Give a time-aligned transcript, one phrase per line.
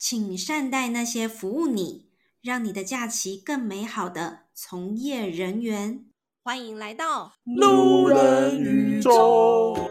[0.00, 2.06] 请善待那些服务你、
[2.40, 6.04] 让你的假期更美好的从业人员。
[6.44, 9.90] 欢迎来到路人宇宙。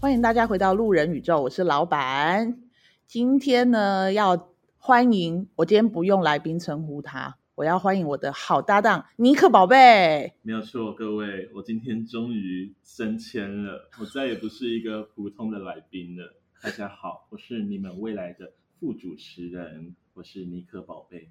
[0.00, 2.62] 欢迎大家回到路人宇宙，我是老板。
[3.06, 4.48] 今天呢，要
[4.80, 5.64] 欢迎我。
[5.64, 10.32] 今天不用来宾称呼他，我要欢迎我的好搭档尼克宝贝。
[10.42, 16.34] 没有错，各位，我今天终于升迁了，我再也不是一个普通的来宾了。
[16.62, 21.28] 大家好，我是你们未来的副主持人，我是尼克宝贝。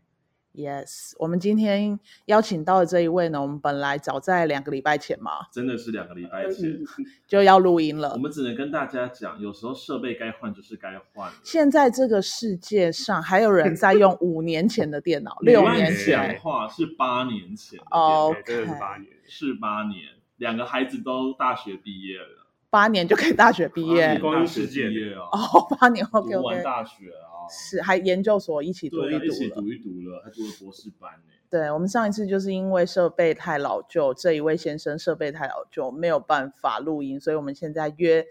[0.58, 6.80] Yes，我们今天邀请到的这一位呢，我们本来早在两个礼拜前嘛，真的是两个礼拜前
[7.30, 8.14] 就要录音了。
[8.14, 11.32] 我们只能跟大家讲，有时候设备该换就是该换。
[11.44, 22.37] 现在这个世界上还有人在用五年前的电脑， 六年前，的话是八年前哦.真的是八年，是八年，两个孩子都大学毕业了，
[22.70, 27.48] 八年就可以大学毕业，光阴世界哦，哦，八年 OK OK，读完大学啊。
[27.50, 31.34] 是，还研究所一起读一读了，一起读一读了，还读了博士班呢。
[31.50, 38.26] 对，我们上一次就是因为设备太老旧，这一位先生设备太老旧，没有办法录音，所以我们现在约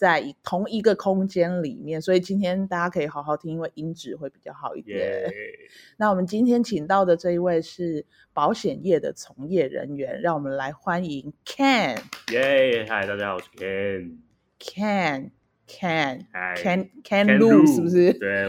[0.00, 5.30] 在同一个空间里面，所以今天大家可以好好听，因为音质会比较好一点。
[5.98, 11.98] 那我们今天请到的这一位是保险业的从业人员，让我们来欢迎 Ken。
[12.32, 14.16] 耶，嗨，大家好，我是 Ken。
[14.58, 15.30] Ken。
[15.68, 18.14] Can can can Lu 是不是？
[18.14, 18.46] 对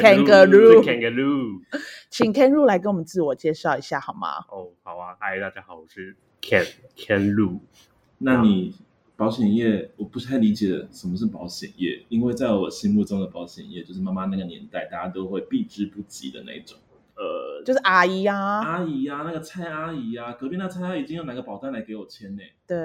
[0.00, 1.60] ，Kangaroo Kangaroo，
[2.10, 4.44] 请 Kangaroo 来跟我们自我介绍一下好吗？
[4.50, 7.60] 哦，好啊，嗨，大家好，我是 Ken Kangaroo。
[8.18, 8.74] 那你
[9.20, 16.78] 保险业，我不太理解什么是保险业，因为在我心目中的保险业，就是妈妈那个年代，大家都会避之不及的那种。
[17.20, 22.40] 呃，就是阿姨呀、啊，阿姨呀、啊，那个蔡阿姨呀、啊，隔壁那蔡阿姨今天有哪个保单来给我签呢？
[22.66, 22.76] 对，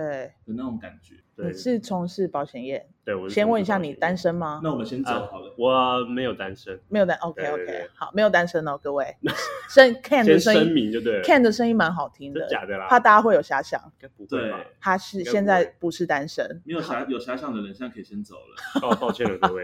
[0.45, 1.15] 的那种感觉。
[1.37, 2.85] 你是从事保险业？
[3.05, 4.59] 对，我先问一下，你单身吗？
[4.61, 5.47] 那我们先走好了。
[5.47, 7.17] 啊、我没有单身，没有单。
[7.19, 9.15] OK OK，好，没有单身哦，各位。
[9.69, 11.23] 声 Ken 的声音，声明就对了。
[11.23, 13.81] Ken 的声音蛮好听的，假的啦，怕大家会有遐想。
[14.27, 16.61] 对，他是现在不是单身。
[16.65, 18.81] 没有遐有遐想的人，现在可以先走了。
[18.85, 19.61] 哦，抱歉了，各位。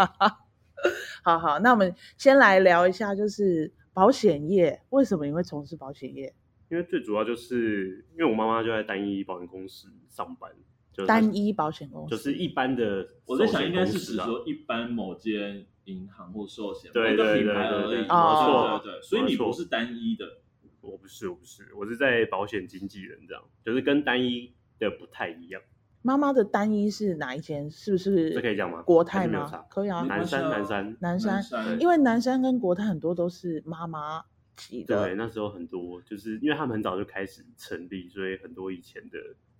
[1.23, 3.73] 好好，那我们先来聊一下，就是。
[3.93, 6.33] 保险业为什么你会从事保险业？
[6.69, 10.51] 因为最主要就是因为我妈妈就在单一保险公司上班，
[10.93, 13.07] 就是、单一保险公司就是一般的、啊。
[13.25, 18.07] 我在想应该是指说一般某间银行或寿险对对对对对，品牌而已。
[18.07, 20.39] 哦，对对对，所以你不是单一的。
[20.79, 25.61] 我不是，我不是，我是在保险经纪人这样，就是跟单一的不太一样。
[26.01, 27.69] 妈妈的单一是哪一间？
[27.69, 28.31] 是不是？
[28.31, 28.81] 这可以讲吗？
[28.81, 29.47] 国泰吗？
[29.69, 30.01] 可以啊。
[30.01, 31.79] 南山，南山，南山。
[31.79, 34.23] 因为南山跟国泰很多都是妈妈
[34.55, 35.05] 级的。
[35.05, 39.17] 对，那时候很多就是因为他们很早就开始成立，所以很多以前的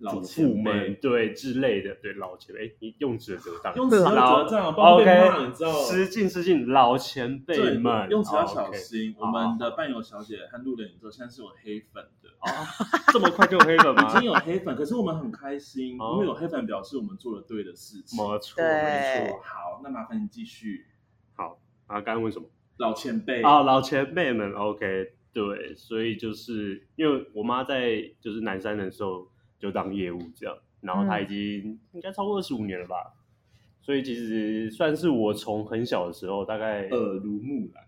[0.09, 5.53] 祖父们对之类的，对老前辈，哎，你用词得当，用词得当，OK，
[5.87, 9.15] 失敬失敬，老前辈们，用词要小心。
[9.19, 12.03] 我们的伴游小姐和路人宇宙现在是有黑粉。
[12.23, 12.65] 的啊，
[13.13, 14.09] 这么快就有黑粉吗？
[14.09, 18.17] 已经有黑粉，可是我们很开心，因为有黑粉表示我们做了对的事情。
[18.17, 19.39] 没错，没错。
[19.43, 20.87] 好，那麻烦你继续。
[21.35, 22.45] 好啊，刚刚问什么？
[22.77, 29.27] 老前辈啊，老前辈们，OK，对，所以就是因为我妈在就是南山的时候
[29.61, 32.95] 就当业务这样，然后他已经应该超过二十五年了吧，
[33.81, 37.85] 所以其实算是我从很小的时候大概耳濡目染。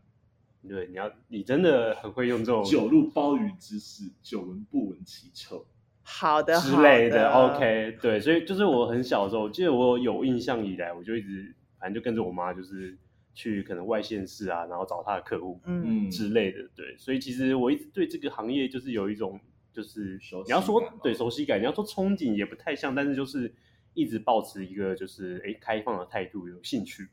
[0.65, 2.63] 对，你要你真的很会用这种。
[2.63, 5.65] 久入鲍鱼之肆，久闻不闻其臭，
[6.03, 7.29] 好的之类的。
[7.31, 12.97] OK，对，所以就是我很小的时候，我记得我有印象以来，我就一直反正就跟着我妈，就是
[13.33, 16.09] 去可能外县市啊，然后找她的客户，嗯。
[16.09, 16.59] 之类的。
[16.73, 19.37] 对，所以其实我一直对这个行业就是有一种
[19.73, 23.53] 就是你要说对熟悉感，你要说憧憬也不太像，但是就是
[23.93, 27.09] 一直保持一个就是哎开放的态度，有兴趣。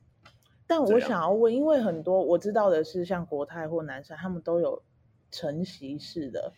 [0.67, 4.81] 但我想要问，因为很多我知道的是，像国泰或南山，他们都有
[5.31, 6.53] 晨习式的，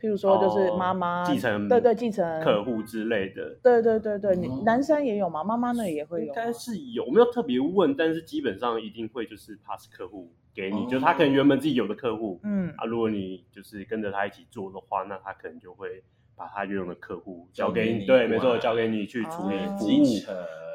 [0.00, 5.42] 譬如说就是妈妈继承，对对，继承客户之类的，对对对对，你南山也有吗？
[5.42, 16.02] 妈妈那也会有，应该是有，没有特别问，但是基本上一定会就是 pass 客户给你，就他可能原本自己有的客户，嗯啊，如果你就是跟着他一起做的话，那他可能就会
[16.34, 20.04] 把他原有的客户交给你，对，没错，交给你去处理服务。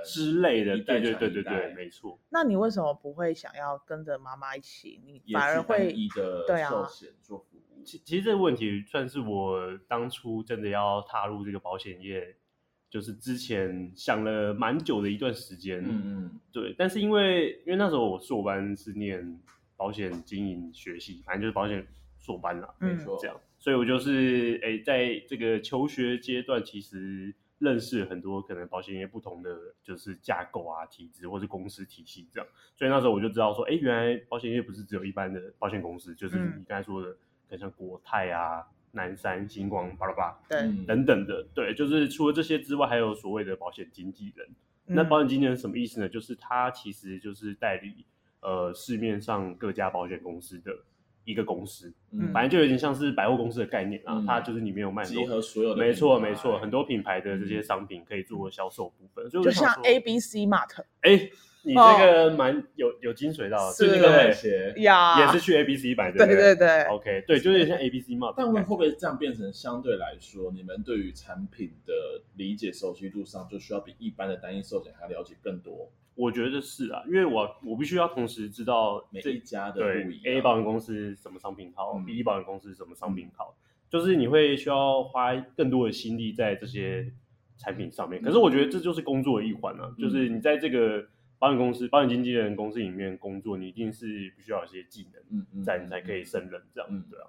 [0.04, 2.18] 之类的，对对对对对，没错。
[2.32, 5.00] 那你为什么不会想要跟着妈妈一起？
[5.06, 5.96] 你反而会
[6.48, 6.72] 对啊？
[7.22, 7.61] 做服务。
[7.83, 12.36] 其其实这个问题算是我当初真的要踏入这个保险业，
[12.89, 15.83] 就是之前想了蛮久的一段时间。
[15.83, 16.75] 嗯嗯，对。
[16.78, 19.39] 但是因为因为那时候我硕班是念
[19.75, 21.86] 保险经营学系，反正就是保险
[22.18, 23.39] 硕班啦，没错，这样。
[23.60, 32.50] 所以我就是哎，在这个求学阶段，其实认识了很多可能保险业不同的就是架构啊、体制或是公司体系这样。
[32.75, 37.16] 所以那时候我就知道说，哎，原来保险业不是只有一般的保险公司，就是你刚才说的，
[37.51, 41.45] 可能像国泰啊、南山、星光、巴拉巴，对，等等的。
[41.53, 44.48] 对，就是除了这些之外，还有所谓的保险经纪人。
[44.86, 46.07] 那保险经纪人什么意思呢？
[46.07, 48.06] 就是他其实就是代理
[48.39, 50.71] 呃市面上各家保险公司的。
[51.24, 61.30] 一个公司，嗯，反正就有点像是百货公司的概念啊，嗯、它就是里面有卖集合所有的，没错没错，很多品牌的这些商品可以做销售部分，就像 A B C Mart，哎，
[61.63, 63.88] 你这个蛮有有精髓到，是。
[63.88, 71.94] 那个买鞋呀，也是去 A B C 买的，对对对，OK，对，就有点像 A B C Mart，但会不会这样变成相对来说，你们对于产品的
[72.36, 75.92] 理解熟悉度上，就需要比一般的单一寿险还了解更多？
[76.16, 83.56] 我觉得是啊，因为我我必须要同时知道每一家的对 A 保险公司什么商品好，嗯，B 保险公司什么商品好，
[83.90, 87.12] 就是你会需要花更多的心力在这些
[87.58, 88.22] 产品上面。
[88.22, 91.04] 可是我觉得这就是工作的一环啊，嗯，就是你在这个
[91.42, 94.06] 保险公司、保险经纪人公司里面工作，你一定是
[94.38, 97.26] 必须要有一些技能，在你才可以胜任这样，嗯，对啊。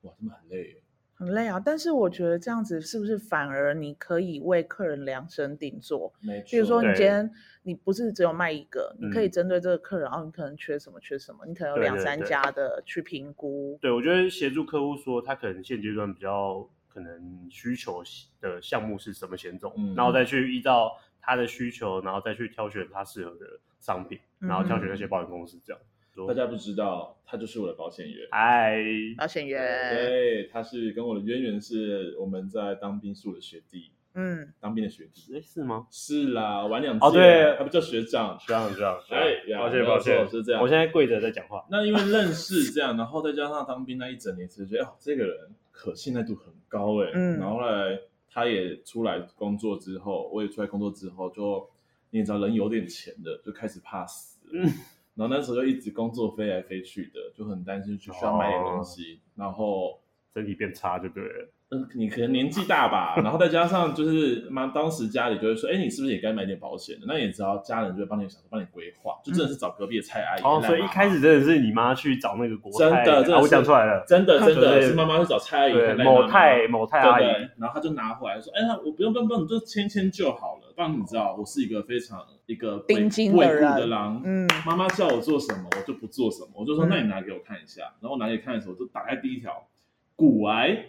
[0.00, 0.82] 哇，这么很累。
[1.12, 6.10] 很累啊，但是我觉得这样子是不是反而你可以为客人量身定做？
[6.20, 6.48] 没错。
[6.50, 7.30] 比如说你今天
[7.62, 13.78] 你不是只有卖一个，你可以针对这个客人，然后你可能缺什么缺什么，你可能有两三家的去评估。
[13.82, 18.02] 对，我觉得协助客户说他可能现阶段比较可能需求
[18.40, 20.90] 的项目是什么险种，然后再去依照
[21.22, 23.46] 他的需求，然后再去挑选他适合的
[23.78, 25.80] 商品，然后挑选那些保险公司这样。
[26.28, 28.28] 大家不知道，他就是我的保险员。
[28.30, 28.76] 嗨，
[29.16, 29.94] 保险员。
[29.96, 33.90] 对，他是跟我的渊源是我们在当兵宿的学弟。
[34.14, 35.34] 嗯，当兵的学弟。
[35.34, 35.86] 哎，是吗？
[35.90, 37.06] 是啦，玩两届。
[37.06, 39.00] 哦，对，他不叫学长，学长，学长。
[39.08, 40.60] 哎，抱歉，抱歉，是这样。
[40.60, 41.64] 我现在跪着在讲话。
[41.70, 45.34] 那因为认识这样，然后再加上当兵那一整年，其实觉得哦，这个人
[45.70, 47.10] 可信赖度很高哎。
[47.14, 47.38] 嗯。
[47.38, 47.98] 然后后来
[48.32, 51.68] 他也出来工作之后，我也出来工作之后，就
[52.10, 54.40] 你也知道，人有点钱的就开始怕死。
[54.52, 54.62] 嗯。
[55.14, 60.00] 然后那时候就一直工作飞来飞去的，就很担心，就需要买点东西，哦、然后
[60.32, 61.48] 身体变差就对了。
[61.72, 67.06] 嗯，你可能年纪大吧，然后再加上就是妈，当时家里就会说，哎，你是不是也该买点保险的？
[67.08, 70.42] 那也知道家人就会帮你想，帮你规划，就真的是找隔壁的蔡阿姨。
[70.42, 77.24] 哦，所以一开始真的是你妈去找那个国泰，真的，我想出来了，真的真的是妈妈去找蔡阿姨，某泰某泰阿姨，
[77.56, 80.74] 然后他就拿回来说，哎，我不用不用不用，你就签签就好了。
[80.76, 89.66] 但你知道，我是一个非常一个顶金的狼，嗯，妈妈叫我做什么，我就不做什么，我就说，那你拿给我看一下，然后我拿给你看的时候，就打开第一条，
[90.14, 90.84] 骨癌。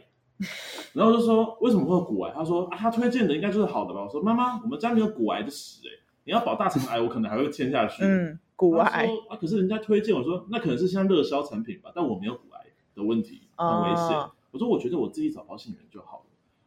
[0.93, 2.31] 然后就说，为什么会有骨癌？
[2.35, 4.03] 他说啊，他推荐的应该就是好的吧。
[4.03, 5.91] 我说妈妈，我们家没有骨癌的屎哎，
[6.25, 8.03] 你要保大肠癌，我可能还会签下去。
[8.03, 14.17] 嗯，骨癌啊，可是人家推荐我说，那可能是像热销产品吧，但我没有骨癌的问题，很危险。
[14.17, 16.25] 哦、我说我觉得我自己找保险员就好了。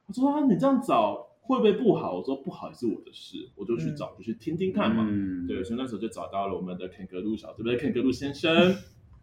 [0.09, 2.17] 他说啊，你这样找会不会不好？
[2.17, 5.07] 我说不好也是我的事，我就去找，嗯、就去听听看嘛。
[5.09, 7.77] 嗯、对，所以那时候就找到了我们的肯格路小，对不对？
[7.77, 8.75] 肯格路先生。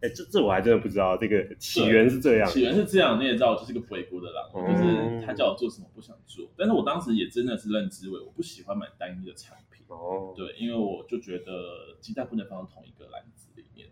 [0.04, 2.50] 哎，这这我还真的不知道，这个起源是这样。
[2.50, 6.46] 起源是这样，你也知道，我就是个回国的狼，嗯、就是他叫我做什么不想做。
[6.58, 9.86] 但是我当时也真的是认知为我不喜欢买单一的产品。
[9.88, 13.88] 哦，对，因为我就觉得鸡蛋不能放到同一个篮子里面，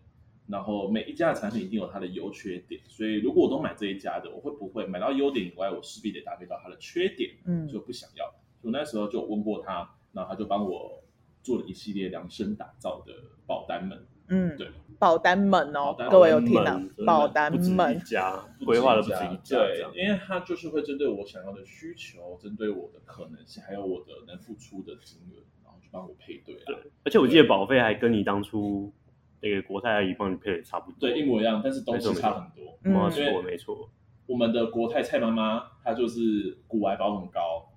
[0.48, 7.30] 然后每一家的产品一定有它的优缺点，所以如果我都买这一家的，我会不会买到优点以外，我势必得搭配到它的缺点？
[7.46, 8.26] 嗯，就不想要。
[8.60, 11.02] 所以那时候就问过他，然后他就帮我
[11.42, 13.14] 做了一系列量身打造的
[13.46, 14.06] 保单们。
[14.28, 16.80] 嗯，对，保单们哦，各位有听到？
[17.04, 26.54] 保单们家规划的不止一家，对，因为他就是会针对我想要的需求，针对我的可能性，还有我的能付出的金额，然后去帮我配对。
[26.66, 28.92] 对，而且我记得保费还跟你当初
[29.40, 32.78] 那个国泰阿姨帮你配的差不多，对，一模一样，但是东西差很多。
[32.82, 33.90] 没错，没错。
[34.26, 37.68] 我们的国泰蔡妈妈她就是骨癌保很高。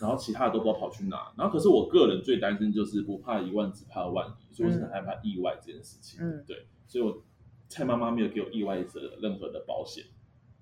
[0.00, 6.20] 然后其他的都不知道跑去哪，然后可是我个人最担心就是不怕一万，只怕万一，所以我是很害怕意外这件事情。
[6.22, 7.22] 嗯，对，所以我
[7.68, 10.04] 蔡妈妈没有给我意外的任何的保险，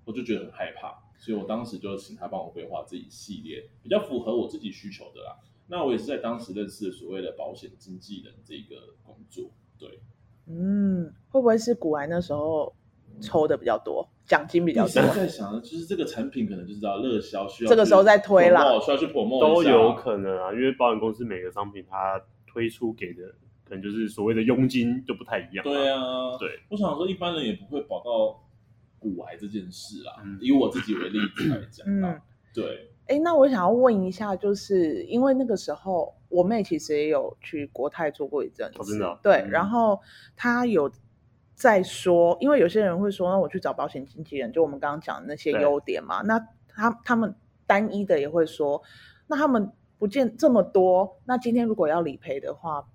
[0.05, 5.37] 我就觉得很害怕，所以我当时就请她帮我规划这一系列比较符合我自己需求的啦。
[5.67, 9.49] 那我也是在当时认识所谓的保险经纪人这个工作。
[9.77, 9.99] 对，
[10.47, 12.73] 嗯，会不会是古玩那时候
[13.19, 14.07] 抽的比较多？
[14.25, 14.89] 奖金比较多。
[14.89, 20.51] 现在想的就是这个产品可能就是要热销，需要这个时候再推啦，需要去 promote 都有可能啊。
[20.51, 23.21] 因为保险公司每个商品它推出给的
[23.63, 25.63] 可能就是所谓的佣金就不太一样。
[25.63, 26.49] 对啊，对。
[26.69, 28.43] 我想说一般人也不会保到
[28.97, 30.23] 骨癌这件事啊。
[30.41, 32.19] 以我自己为例子来讲，嗯，
[32.53, 32.89] 对。
[33.07, 39.19] 哎，那我想要问一下，就是因为那个时候我妹其实也有去国泰做过一阵子，真的。
[39.21, 39.99] 对，然后
[40.35, 40.91] 她有。
[41.55, 46.21] 再说，因为有些人会说，那我去找保险经纪人，就我们刚刚讲的那些优点嘛。
[46.23, 47.33] 那他他们
[47.65, 48.81] 单一的也会说，
[49.27, 51.19] 那他们不见这么多。
[51.25, 52.85] 那今天如果要理赔的话，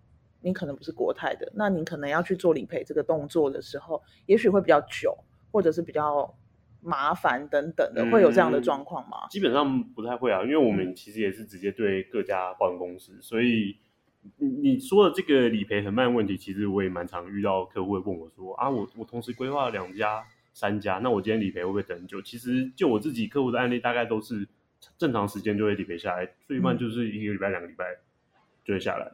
[0.42, 5.16] 你可能不是国泰的，那你可能要去做理赔这个动作的时候，也许会比较久，
[5.50, 6.34] 或者是比较
[6.82, 9.26] 麻烦等等的，会有这样的状况吗？
[9.30, 13.76] 基本上不太会啊，因为我们其实也是直接对各家保险公司，所以
[14.38, 20.22] 你你说的这个理赔很慢的问题，其实我也蛮常遇到客户会问我说啊，我我同时规划了两家、
[20.52, 22.20] 三家，那我今天理赔会不会等很久？
[22.22, 24.46] 其实就我自己客户的案例，大概都是
[24.98, 27.84] 正常时间就会理赔下来，最慢就是一个礼拜、两个礼拜
[28.64, 29.10] 就会下来。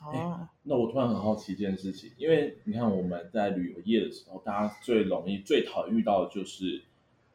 [0.00, 6.82] 哦、欸，那我突然很好奇一件事情，因为你看我们在旅游业的时候，大家最容易、最讨厌遇到的就是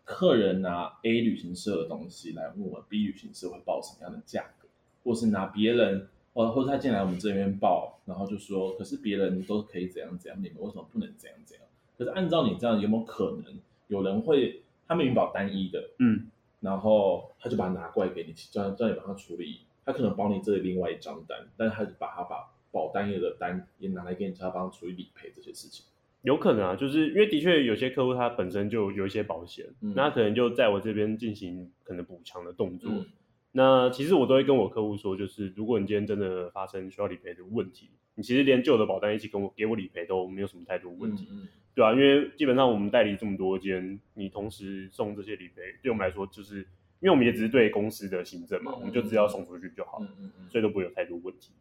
[0.03, 4.67] 客人拿 A 旅行社的东西来问我们 B 旅行社会报什么样的价格，
[5.03, 11.65] 或是拿别人，或或者他进来我们这边报，然后就说，可是别人都可以怎样怎样，你们为什么不能怎样怎样？
[11.97, 16.27] 可是按照你这样，有没有可能有人会他们云保单一的，嗯，
[16.61, 22.49] 然后他就把它拿过来给你，叫叫你帮他处理，他可能帮你这里另外一张单，但是他就把他把。
[22.71, 25.83] 保单业的单也拿来给你，他帮处理理赔这些事情，
[26.21, 32.91] 有可能啊，就是因为的确有些客户他本身就有一些保险，嗯、那他可能就在我这边进行可能补强的动作。
[32.93, 33.07] 嗯、
[33.51, 46.57] 那其实我都会跟我客户说，就是如果你今天真的发生需要理赔的问题，你其实连旧的保单一起跟我给我理赔都没有什么太多问题，嗯嗯、对啊，因为基本上我们代理这么多间，你同时送这些理赔，对我们来说就是
[46.99, 51.51] 因为我们也只是对公司的行政嘛，嗯、我们就只要送出去就好，嗯嗯嗯、所以都不会有太多问题。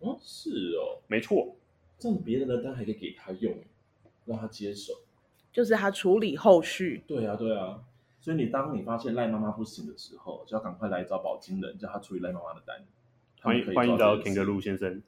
[0.00, 1.56] 哦，是哦，没错，
[1.98, 3.54] 这样别人的单还可以给他用，
[4.26, 4.92] 让他接手，
[5.52, 7.02] 就是他处理后续。
[7.06, 7.80] 对啊，对啊，
[8.20, 12.76] 所以你当你发现赖妈妈不行的时候，就要赶快来找保金人，叫他处理赖妈妈的单。
[13.40, 15.02] 欢迎欢迎找 Kangaroo 先生，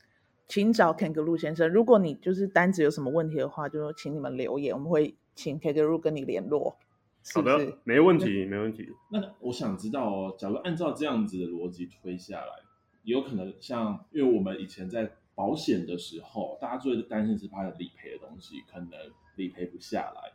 [0.47, 1.69] 请找 Kangaroo 先生。
[1.69, 6.77] 如果你就是单子有什么问题的话，就说请你们留言，我们会请 Kangaroo 跟你联络。
[7.23, 7.53] 是不是？
[7.53, 8.89] 好的，没问题，没问题。
[9.11, 12.53] 那我想知道哦，假如按照这样子的逻辑推下来。
[13.03, 18.91] 有可能像，因为我们以前在保险的时候，大家最担心是怕理赔的东西可能
[19.37, 20.33] 理赔不下来。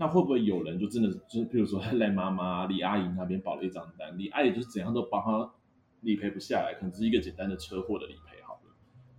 [0.00, 5.50] 那会不会有人就真的就是，譬如说赖妈妈、李阿姨那边保了一张单，李阿姨就是怎样都帮他
[6.02, 8.72] 理赔不下来，可能是一个简单的车祸的理赔好了。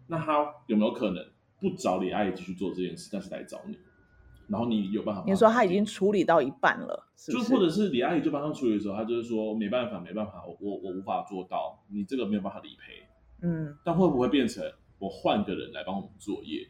[0.07, 1.23] 那他有没有可能
[1.59, 3.77] 不找李阿姨继续做这件事，但是来找你？
[4.47, 5.23] 然后你有办法？
[5.27, 13.05] 你说他已经处理到一半了，是是就或者是李阿姨就帮他处理的时候，他就是说没办法，没办法，我我我无法做到，你这个没有办法理赔。
[13.41, 14.63] 嗯，但会不会变成
[14.97, 16.67] 我换个人来帮我们作业？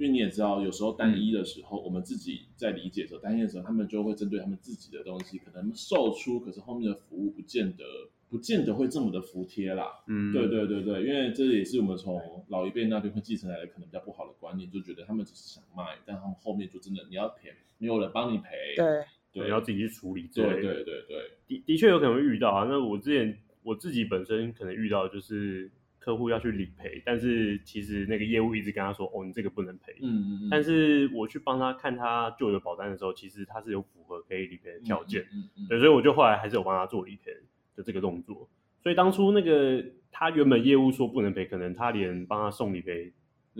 [0.00, 7.84] 因为你也知道，有时候单一的时候，嗯、我们自己在理解的时候，单一的时候，他们就会针对他们自己的东西，可能售出，可是后面的服务不见得。
[8.30, 22.64] 不见得会这么的服帖啦，嗯，对对对对，因为这也是我们从老一辈那边会继承来的，可能比较不好的观念，就觉得他们只是想卖，但他们后面就真的你要赔，没有人帮你赔，对，对，要自己去处理，对对对对，的的确有可能会遇到啊。
[22.70, 25.68] 那我之前我自己本身可能遇到就是
[26.00, 37.30] 客户要去理赔，但是其实那个业务一直跟他说，哦，你这个不能赔，嗯嗯嗯，但是我去帮他看他旧的保单的时候，其实他是有符合可以理赔的条件，嗯嗯，对，所以我就后来还是有帮他做理赔
[37.76, 38.48] 的这个动作。
[38.82, 43.12] 所以当初那个他原本业务说不能赔，可能他连帮他送理赔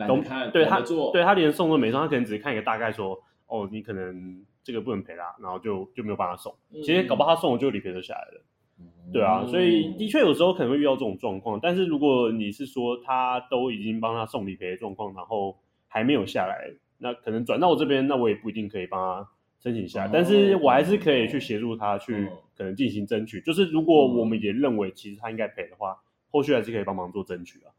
[0.08, 6.56] 都看对他做，对他连送都没送，他可能只是看一个大概说，哦，你可能这个不能赔啦，然后就就没有帮他送。
[6.82, 8.44] 其实搞不好他送了就理赔就下来了，嗯、
[9.12, 11.58] 对啊，所以的确有时候可能会遇到这种状况。
[11.60, 15.58] 但是如果你是说他都已经帮他送理赔的状况，然后
[15.88, 23.40] 还没有下来，那可能转到我这边，那我也不一定可以帮他申请下来，但是我还是可以去协助他去可能进行争取。
[23.40, 25.96] 就是如果我们也认为其实他应该赔的话，
[26.30, 27.72] 后续还是可以帮忙做争取啊。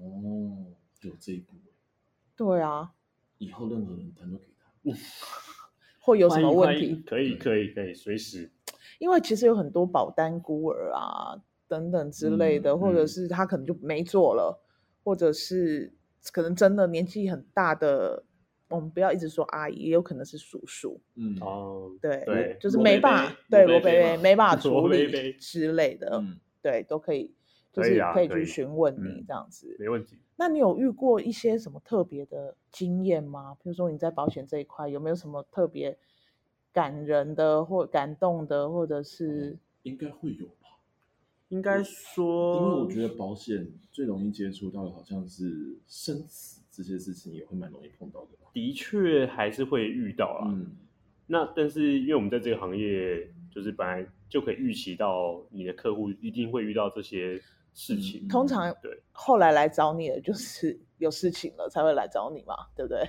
[0.00, 0.64] 哦，
[1.02, 1.54] 有这一步。
[2.36, 2.90] 对啊，
[3.36, 4.90] 以后任何人他都给他。
[6.02, 7.02] 会有什么问题？
[7.06, 8.50] 可以，可以，可以，随时。
[9.00, 11.34] 因为其实有很多保单孤儿啊
[11.66, 14.62] 等等之类的，或者是他可能就没做了，
[15.02, 15.92] 或者是
[16.32, 18.22] 可能真的年纪很大的。
[18.68, 21.00] 我们不要一直说阿姨，也有可能是叔叔。
[21.16, 26.22] 嗯哦，对对，就是没办法，对罗贝贝没办法 处理之类的，
[26.62, 27.34] 对，都可以，
[27.72, 30.20] 就是可以去询问你这样子，没问题。
[30.36, 33.56] 那你有遇过一些什么特别的经验吗？
[33.60, 35.98] 比如说你在保险这一块有没有什么特别
[36.72, 40.68] 感人的或感动的，或者是应该会有吧？
[41.48, 46.60] 应该说，因为我觉得保险最容易接触到的好像是生死。
[46.72, 50.48] 这些事情也会蛮容易碰到的，的确还是会遇到啊。
[50.48, 50.76] 嗯，
[51.26, 57.38] 那但是因为我们在这个行业，就是本来就可以预期到你的客户一定会遇到这些
[57.74, 58.24] 事情。
[58.24, 63.00] 嗯、通常对，后来来找你的就是有事情了才会来找你嘛，对不对？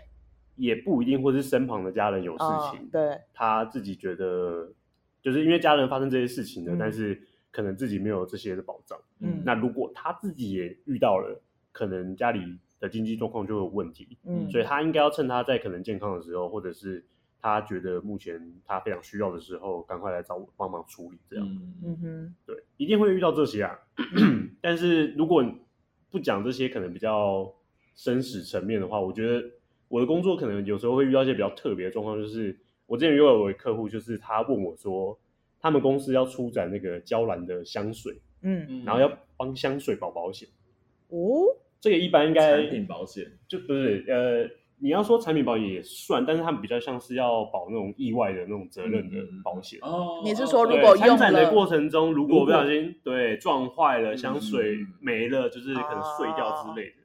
[0.62, 4.72] 也不一定，或是身旁的家人有事情，哦、对，他自己觉得
[5.20, 7.20] 就是因为家人发生这些事情的，嗯、但是
[7.52, 9.00] 可能自己没有这些的保障。
[9.22, 11.42] 嗯，那如果他自己也遇到了，
[11.72, 14.18] 可能家里的经济状况就会有问题。
[14.24, 17.04] 嗯，所以他应该要趁他在可能健康的时候，或者是
[17.42, 21.18] 他觉得目前他非常需要的时候，赶快来找我帮忙处理。
[21.28, 21.46] 这样，
[21.84, 23.76] 嗯哼，对，一定会遇到这些啊。
[24.62, 25.44] 但是如果
[26.12, 27.52] 不讲这些，可能比较
[27.96, 29.44] 生死层面的话，我觉得
[29.92, 35.20] 我的工作可能有时候会遇到一些比较特别的状况，就是我之前又有一位客户，就是他问我说，
[35.60, 40.48] 他们公司要出展那个娇兰的香水，嗯，然后要帮香水保保险，
[41.10, 41.44] 哦，
[41.80, 44.62] 这个一般应该产品保险就不是呃。
[44.84, 49.78] 你要说产品保险也算，但是他们比较像是要保那种意外的那种责任的保险。
[49.84, 56.96] 哦，你是说如果用展的过程中，如果不小心对撞坏了，香水没了，就是可能碎掉之类的。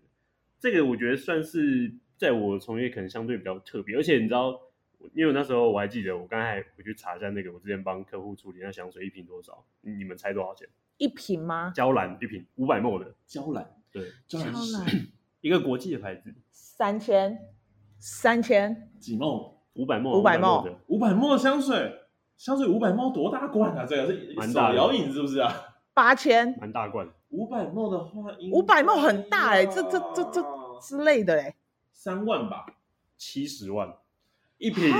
[0.58, 4.60] 这个我觉得算是在我从业可能相对比较特别，而且你知道，
[5.14, 9.64] 因为那时候我还记得，我刚才回去查一下那个，我之前帮客户处理那香水一瓶多少？
[9.80, 10.68] 你们猜多少钱？
[10.98, 11.72] 一瓶吗？
[11.74, 14.52] 娇兰一瓶五百 ml 的娇兰，对，娇兰
[15.40, 17.38] 一个国际的牌子，三千。
[17.98, 19.40] 三千几梦
[19.72, 21.92] 五百梦五百梦五百梦的香水，
[22.36, 23.86] 香水五百梦多大罐啊？
[23.86, 25.50] 这个是手摇饮是不是啊？
[25.94, 27.08] 八千，蛮大罐。
[27.30, 30.42] 五百梦的话，五百梦很大哎，这这这这
[30.82, 31.55] 之类的哎，
[31.96, 32.66] 三万吧，
[33.16, 33.90] 七十万
[34.58, 34.94] 一瓶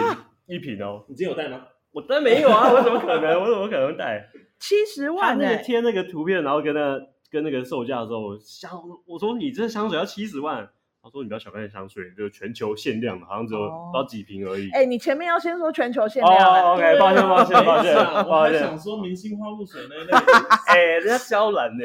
[0.47, 1.05] 一瓶哦。
[1.09, 1.67] 你今天有带吗？
[1.93, 3.39] 我当然没有啊，我怎么可能？
[3.39, 4.29] 我怎么可能带？
[4.59, 6.99] 七十万那个贴那个图片，然后跟那
[7.31, 8.71] 跟那个售价的时候，香
[9.05, 10.69] 我说你这香水要七十万。
[11.03, 13.61] 他说：“你不要小看香水，就是全球限量的，好像只有
[13.95, 16.35] 到几瓶而已。”哎，你前面要先说全球限量。
[16.37, 17.95] 哦，OK，抱歉，抱歉，抱歉，
[18.27, 20.11] 我还想说明星花露水那类。
[20.67, 21.85] 哎，人家娇兰呢？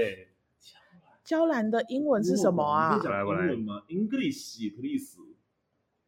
[1.31, 2.97] 娇兰的英文是什么啊？
[2.97, 5.17] 可以讲英文吗？English please。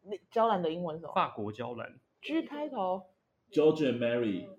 [0.02, 1.14] 那娇兰的英文是什么？
[1.14, 3.04] 法国娇兰，G 开头。
[3.50, 4.50] George and Mary。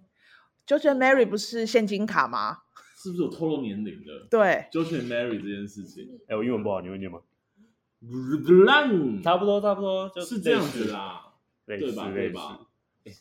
[0.67, 2.63] George and Mary 不是现金卡吗？
[2.97, 4.27] 是不是有透露年龄的？
[4.31, 6.19] 对，George and Mary 这件事情。
[6.29, 7.21] 哎，我英文不好，你会念吗？
[9.23, 11.35] 差不多，差不多，就是这样子啦，
[11.67, 12.11] 对吧？
[12.11, 12.61] 对吧？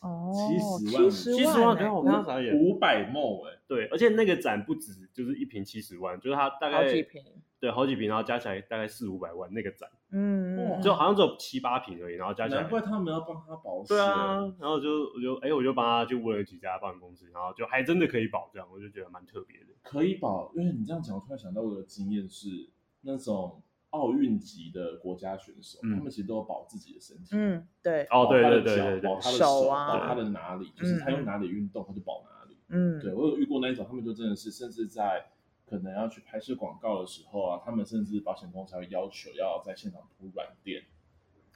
[0.00, 7.22] 哦，七十万，七十万，刚刚我看到啥也五百 ml 哎，对，而且那个展不止就是一瓶七十万，就是它大概好几瓶，
[7.60, 22.70] 对，好几瓶，然后加起来大概四五百万那个展，嗯，就好像只有七八瓶而已，然后加起来，难怪他们要帮他保险，对啊，然后就我就哎，我就帮他就问了几家保险公司，然后就还真的可以保，这样我就觉得蛮特别的，可以保，因为你这样讲，我突然想到我的经验是
[23.02, 23.60] 那种。
[23.94, 27.28] 奥运级的国家选手，他们其实都有保自己的身体。
[27.32, 28.02] 嗯，对。
[28.10, 32.56] 哦，对对对对，保他的手啊，保他的哪里，就是他用哪里运动，他就保哪里。
[32.68, 35.26] 嗯，对，我有遇过那一种，他们就真的是，甚至在
[35.64, 40.82] 可能要去拍摄广告的时候啊，他们甚至保险公司还会要求要在现场铺软垫。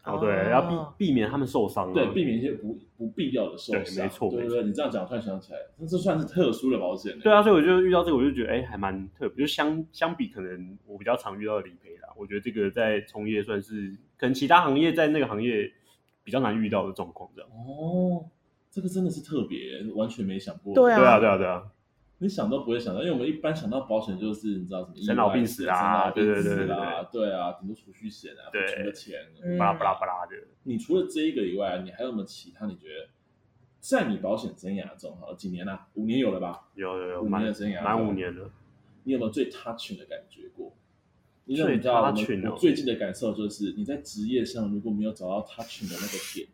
[0.09, 0.62] 哦，对，要
[0.97, 1.92] 避避免他们受伤。
[1.92, 4.05] 对，避免一些不不必要的受伤。
[4.05, 7.18] 没错，对对，你这样讲，突然想起来，那这算是特殊的保险。
[7.21, 9.44] 对啊，所以我就遇到这个，我就觉得哎，还蛮特别。
[9.44, 15.71] 就相相比，可能我比较常遇到的理赔啦，我觉得这个在从业算是可能其他行业在那个行业
[16.25, 17.51] 比较难遇到的状况这样。
[17.51, 18.25] 哦，
[18.71, 20.75] 这个真的是特别，完全没想过。
[20.75, 21.62] 对啊，对啊，对啊，对啊。
[22.21, 26.77] 你想都不会想到，因为我们一般想到保险就是你知道什么生老病死啊，对对对对对，
[27.13, 29.21] 对啊，很多储蓄险啊，对，存个钱，
[29.57, 30.37] 巴拉巴拉巴拉的。
[30.65, 32.67] 你除了这一个以外，你还有没有其他？
[32.67, 33.09] 你觉得
[33.79, 35.87] 在你保险生涯中，哈，几年了？
[35.95, 36.69] 五年有了吧？
[36.75, 38.51] 有有有，五年的生涯，满五年了。
[39.05, 40.75] 你有没有最 touching 的感觉过？
[41.47, 46.49] 因为你知道，我最近的感受就是，你在职业上如果没有找到 touching 的那个点，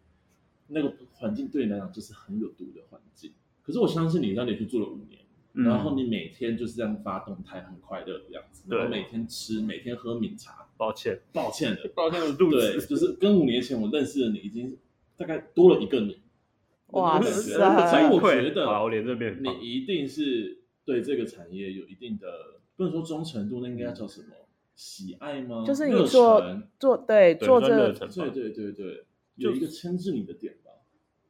[0.68, 3.32] 那个环境对你来讲就是很有毒的环境。
[3.62, 5.23] 可是我相信你，让你去做了五年。
[5.54, 8.64] 然后你每天就是这样发动态，很快乐的样子。
[8.68, 10.68] 然后每天吃，每天喝茗茶。
[10.76, 12.72] 抱歉，抱歉的，抱歉的肚子。
[12.72, 14.76] 对，就是跟五年前我认识的你，已经
[15.16, 16.18] 大概多了一个你。
[16.90, 17.88] 哇塞！
[17.88, 22.26] 所以我觉得， 我连这边你一定是对这个产业有一定的，
[22.74, 24.34] 不能说忠诚度，那应该叫什么？
[24.74, 25.64] 喜爱吗？
[25.64, 26.42] 就是你做
[26.80, 29.04] 做对做这，对对对对，
[29.36, 30.72] 有一个牵制你的点吧。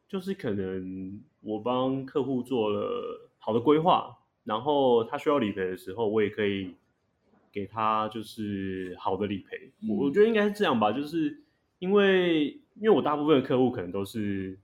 [0.08, 3.23] 就是可能我帮客户做了。
[3.44, 6.74] 好的规划，然后他需要理赔的时候，我也可以
[7.52, 9.70] 给他就是好的理赔。
[9.86, 11.42] 我、嗯、我觉得应该是这样吧，就是
[11.78, 14.58] 因为因为我大部分的客户可能都是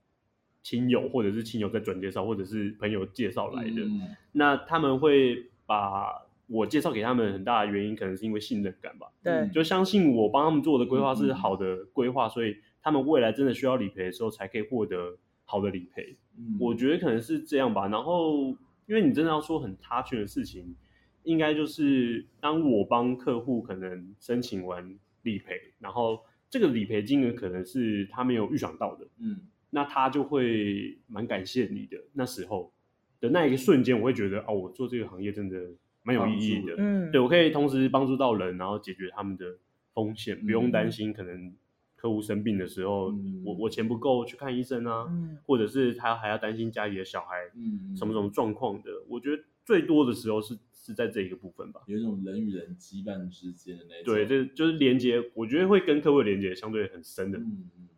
[0.63, 3.83] 亲友或者是亲友在转介绍，或者是朋友介绍来的。
[3.83, 9.09] 嗯、那他们会把我介绍给他们很大的原因，可能是因为信任感吧。
[9.23, 16.17] 对，就相信我帮他们做的规划是好的规划，嗯、所以他们未来真的需要理赔的时候，才可以获得好的理赔。
[16.39, 18.57] 嗯、我觉得可能是这样吧，然后。
[18.91, 20.75] 因为你真的要说很 touch 的事情，
[21.23, 31.97] 应该就是当我帮客户可能申请完理赔，然后这个理赔金额可能是他没有预想到的，嗯，那他就会蛮感谢你的。
[32.15, 32.73] 那时候
[33.21, 35.71] 的那一个瞬间，我会觉得哦，我做这个行业真的
[36.03, 39.57] 蛮有意义的，嗯，对我可以同时帮助到人，然后解决他们的
[39.95, 41.55] 风险，嗯、不用担心可能
[42.01, 50.57] 客户生病的时候，嗯、我我钱不够去看医生啊，嗯、或者是他还要担心家里的小孩，嗯，什么什么状况的，我觉得最多的时候是。
[50.83, 57.39] 是在这一个部分吧，有一种人与人羁绊之间的那种，对，这就是连接，我觉得会跟客户连接相对很深的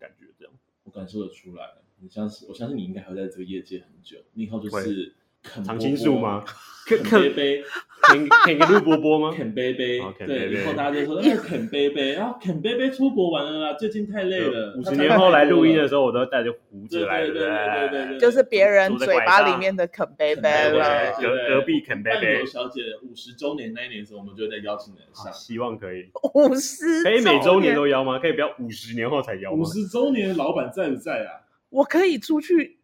[0.00, 1.62] 感觉，这样、嗯，我感受得出来。
[2.00, 5.14] 你相信，我相信你应该还会在这个业界很久，你以后就是。
[5.64, 6.44] 常青树吗？
[6.84, 7.62] 肯贝贝，
[8.02, 9.32] 肯肯个陆伯伯吗？
[9.36, 14.74] 肯贝贝，哦、对，以后大家就说，哎，肯贝贝，然后肯贝贝出国玩了啦，最近太累了。
[14.76, 21.12] 五十年后来录音的时候，我都带着胡子来，对对对对对，就是别人嘴巴里面的肯贝贝了。
[21.20, 22.44] 隔隔壁肯贝贝。
[22.44, 26.10] 小姐五十周年那一年的时候，我们就在邀请人上，希望可以。
[26.34, 28.18] 五十，可以每周年都邀吗？
[28.18, 29.58] 可以不要五十年后才邀吗？
[29.60, 31.46] 五十周年老板在不在啊？
[31.70, 32.78] 我可以出去。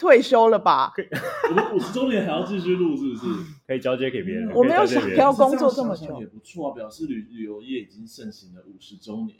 [0.00, 0.90] 退休了吧？
[1.50, 3.26] 我们五十周年还要继续录，是不是？
[3.68, 4.50] 可以交接给别人。
[4.54, 9.36] 我没有想要工作这么久，也不错啊，表示旅旅游业已经盛行了五十周年。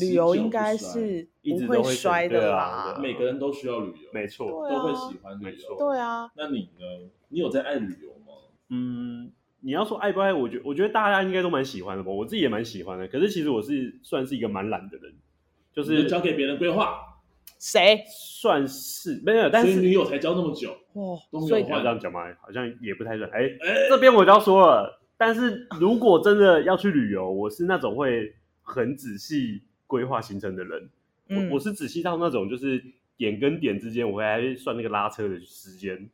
[0.00, 2.98] 旅游应该是不会衰的啦。
[3.02, 5.76] 每个人都需要旅游，没错，都会喜欢旅游。
[5.78, 7.10] 对啊，那你呢？
[7.28, 8.34] 你有在爱旅游吗？
[8.68, 12.10] 嗯，你要说爱不爱，我觉我觉得大家应该都蛮喜欢的吧。
[12.10, 13.08] 我自己也蛮喜欢的。
[13.08, 15.14] 可是其实我是算是一个蛮懒的人，
[15.72, 17.05] 就是交给别人规划。
[17.58, 19.48] 谁算是没有？
[19.50, 23.28] 但是女友才交那么久哦，所以要这样讲嘛，好像也不太算。
[23.30, 30.88] 哎、欸，欸、这边我就要说了，但是如果真的要去旅游，我是那种会很仔细规划行程的人。
[31.28, 32.82] 嗯、我我是仔细到那种，就是
[33.16, 36.08] 点跟点之间，我还算那个拉车的时间。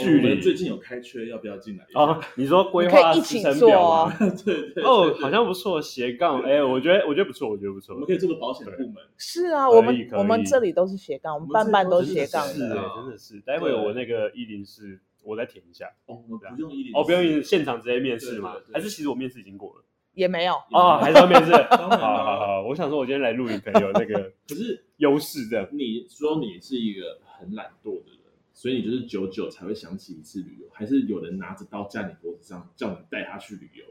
[0.00, 1.86] 距离最近有开缺，要不要进来？
[1.94, 4.16] 哦，你说规划时程表啊？
[4.44, 4.82] 对 对。
[4.82, 6.40] 哦，好像不错，斜杠。
[6.42, 7.94] 哎，我觉得我觉得不错，我觉得不错。
[7.94, 8.94] 我们可以做个保险部门。
[9.16, 12.46] 是啊，我们我们这里都是斜杠，我们半半都是斜杠。
[12.46, 13.40] 是啊，真的是。
[13.40, 15.86] 待会我那个一零四，我再填一下。
[16.06, 16.92] 哦，我不用一零。
[16.94, 18.56] 哦，不用现场直接面试吗？
[18.72, 19.84] 还是其实我面试已经过了？
[20.14, 20.54] 也没有。
[20.72, 21.52] 哦，还是要面试。
[21.70, 25.68] 好好好，我想说，我今天来录影可能有那个， 可是优势这样。
[25.72, 28.19] 你说你是一个很懒惰的人。
[28.60, 33.82] 所以你就是久久才会想起一次旅游，还是有人拿着刀架你脖子上，叫你带他去旅游，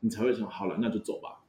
[0.00, 1.44] 你才会想好了，那就走吧。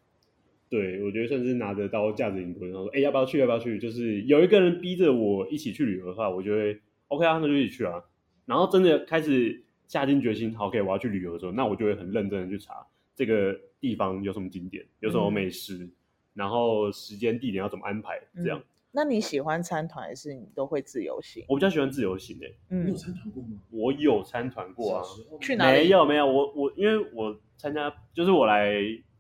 [0.70, 3.40] 对，我觉得算是拿着刀架着你脖子上说，哎，要不要去？
[3.40, 3.80] 要不要去？
[3.80, 8.04] 就是有一个人逼着我一起去旅游的话，我就会 OK 啊，那就一起去啊。
[8.46, 15.92] 然后真的开始下定决心，好，OK，我要去旅游的时候，那我就会很认真的去查这个地方有什么景点，有什么美食，嗯、
[16.34, 18.60] 然后时间地点要怎么安排，这样。
[18.60, 21.46] 嗯那你喜欢参团还是你都会自由行？
[21.48, 22.56] 我比较喜欢自由行诶、欸。
[22.70, 23.50] 嗯，你有参团过吗？
[23.70, 25.04] 我有参团过啊。
[25.40, 25.84] 去哪里？
[25.84, 28.74] 没有没有，我我因为我参加就是我来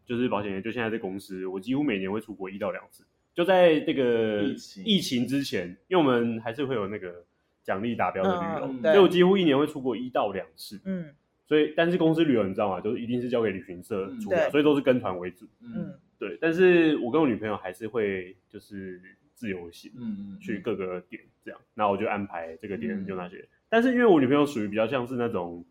[0.07, 3.05] 就是保险业，就现在这公司，我几乎每年会出国一到两次。
[3.35, 4.43] 就在这个
[4.83, 7.23] 疫情之前，因为我们还是会有那个
[7.61, 10.81] 奖励达标的旅游，嗯、所以我几乎一年会出国一到两次。
[10.83, 11.13] 嗯，
[11.47, 12.81] 所以但是公司旅游你知道吗？
[12.81, 15.45] 就是一定是交给旅行社出所以都是跟团为主。
[15.61, 16.39] 嗯，对。
[16.41, 18.99] 但是我跟我女朋友还是会就是。
[19.39, 23.47] 自由行，嗯嗯，去各个点这样，那我就安排这个点就那些。
[23.69, 25.63] 但是因为我女朋友属于比较像是那种，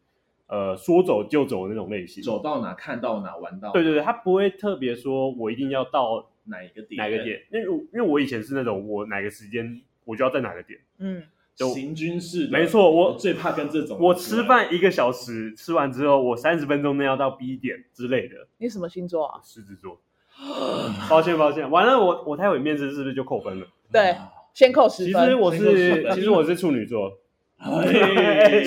[0.46, 3.70] 呃，说走就走的那种类型，走到哪看到哪玩到。
[3.72, 7.42] 对对对，她不会特别说我一定要到哪一个点，哪个点。
[7.52, 11.22] 因为因为我以前是那种我哪个时间我就要在哪个点，嗯，
[11.54, 12.48] 就行军式。
[12.48, 13.98] 没错，我最怕跟这种。
[14.00, 18.48] 我吃饭一个小时，吃完之后我三十分钟内要到 B 点之类的。
[18.56, 19.40] 你什么星座啊？
[19.44, 20.00] 狮子座。
[21.10, 23.66] 抱歉抱歉，完了我我待会面试是不是就扣分了？
[23.92, 24.16] 对，
[24.54, 25.24] 先扣十分。
[25.24, 27.10] 其实我是其实我是处女座，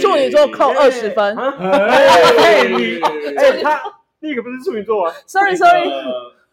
[0.02, 1.38] 处女座扣二十分。
[1.38, 2.68] 哎，
[3.62, 3.82] 他
[4.20, 5.90] 那个不是处女座啊？Sorry Sorry，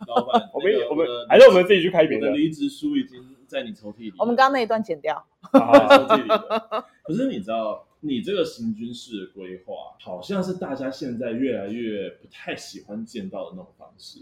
[0.07, 2.31] 老板， 我们我们还是我们自己去开别的。
[2.31, 4.15] 离职书已经在你抽屉里。
[4.19, 5.25] 我们刚刚那一段剪掉。
[5.53, 6.29] 抽屉里。
[7.03, 14.21] 可是你知道，你这个行军式的规划，好像是大家现在越来越不太喜欢见到的那种方式。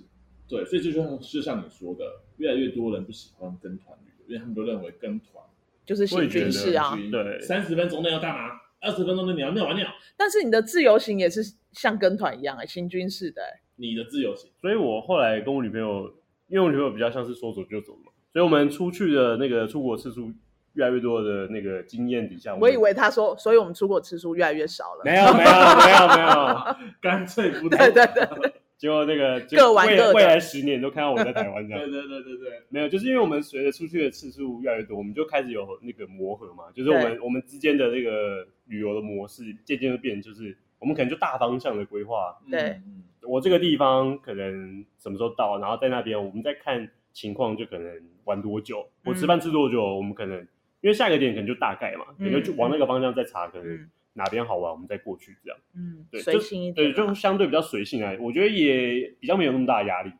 [0.49, 2.05] 对，所以就像就像你说的，
[2.37, 5.45] 越来越多人不喜欢跟团旅游，因为他们都认为跟团
[5.85, 6.97] 就是行军式啊。
[7.11, 8.51] 对，三十分钟内要干嘛？
[8.81, 9.87] 二十分钟内你要尿完尿。
[10.17, 13.61] 但是你的自由行也是像跟团一样哎、欸，行军式的哎、欸。
[13.77, 16.11] 你的自由行，所以我后来跟我女朋友，
[16.49, 20.33] 因为我女朋友比较像是说走就走嘛，所以我们出去的那个出国次数
[20.75, 25.03] 越来越多的那个经验底下，我，我以为他说，所以我们出国次数越来越少了。
[25.05, 28.53] 没有没有没有没有， 干脆不对对对。
[28.79, 31.81] 结果那个各玩各的，未来十年都看到我在台湾这样。
[31.89, 42.37] 对对对对对，没有，就是因为我们随着出去的次数越来越多，我们就开始有那个磨合嘛，就是我们我们之间的那个旅游的模式渐渐的变，就是我们可能就大方向的规划。
[42.51, 42.79] 对，
[43.23, 47.91] 我这个地方可能什么时候到，然后在那边我们再看情况就可能
[48.25, 50.39] 玩多久，我吃饭吃多久，我们可能
[50.83, 55.59] 因为下一个点可能就大概嘛，可能就往那个方向再查，可能哪边好玩，我们再过去这样。
[55.75, 60.11] 嗯，对，随性一点，对，就相对比较随性来，我觉得也比较没有那么大的压力。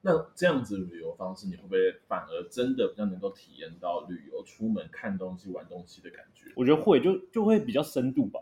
[0.00, 6.50] 那这样子旅游方式，你会不会反而真的比较能够体验到旅游出门看东西、玩东西的感觉？
[6.56, 8.40] 我觉得会，就就会比较深度吧。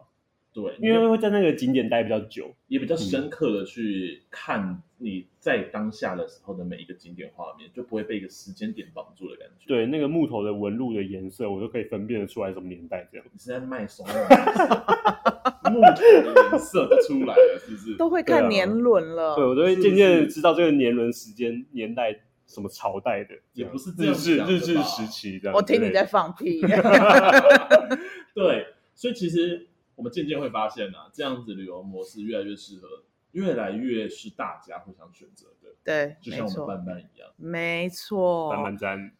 [0.54, 9.66] 对，因为会在那个景点待比较久，也比较深刻的去看你在当下的时候的每一个景点画面，就不会被一个时间点绑住的感觉。
[9.66, 13.26] 对，那个木头的纹路的颜色，我都可以分辨得出来什么年代这样。
[13.32, 14.04] 你是在卖手
[15.72, 17.96] 木头的颜色都出来了，是不是？
[17.96, 19.34] 都会看年轮了。
[19.34, 22.14] 对，我都会渐渐知道这个年轮时间年代
[22.46, 25.56] 什么朝代的，也不是日治日治时期这样。
[25.56, 26.60] 我听你在放屁。
[28.36, 29.68] 对，所以其实。
[29.94, 35.74] 我们渐渐会发现啊，这样子旅游模式越来越适合，越来越是大家互相选择的。
[35.84, 37.30] 对，就像我们班班一样。
[37.36, 38.50] 没错。
[38.50, 39.12] 班班詹，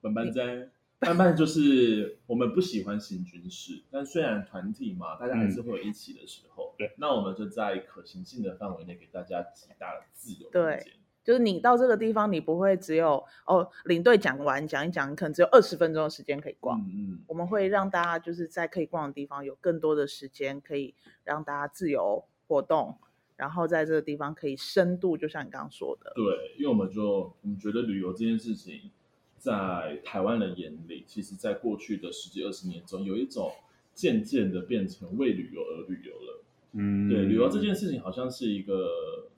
[0.00, 6.74] 班班詹，班班就是我们不喜欢行军式，但虽然团体嘛，大家还是会有一起的时候。
[6.78, 10.92] 对，那我们就在可行性的范围内给大家极大的自由空间。
[11.24, 16.80] 就是你到这个地方，你不会只有哦，领队讲完讲一讲，你可能只有二十分钟的时间可以逛。
[16.80, 22.96] 嗯嗯，我们会让大家就是在可以逛的地方有更多的时间，可以让大家自由活动，
[23.36, 26.12] 然后在这个地方可以深度，就像你刚刚说的。
[26.16, 28.90] 对，因为我们就我们觉得旅游这件事情，
[29.38, 33.52] 在台湾人眼里，其实在过去的十几二十年中，有一种
[33.94, 36.44] 渐渐的变成为旅游而旅游了。
[36.72, 39.28] 嗯，对，旅游这件事情好像是一个，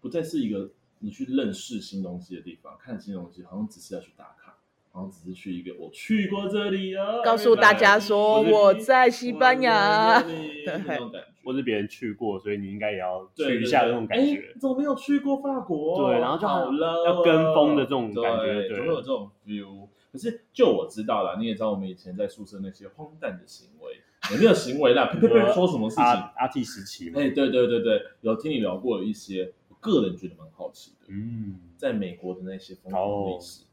[0.00, 0.70] 不再是一个。
[1.02, 4.56] 你去认识新东西的地方，看新东西，好像只是要去打卡，
[4.92, 14.54] 好像只是去一个我去过这里啊，告诉大家说我在西班牙， 对，那种感觉，或是别人去过，所以你应该也要去一下那种感觉。
[14.60, 16.08] 怎么没有去过法国？
[16.08, 19.88] 对，然后就好了，要跟风的这种感觉，对，就会有这种 feel。
[20.12, 25.06] 可是就我知道了，你也知道我们以前在宿舍那些荒诞的行为，有没有行为啦？
[25.06, 26.04] 呸呸呸，说什么事情？
[26.04, 29.52] 阿 T 时期嘛，哎，对对对对，有听你聊过一些。
[29.82, 33.64] 个人觉得蛮好奇的，嗯，在美国的那些风土历史，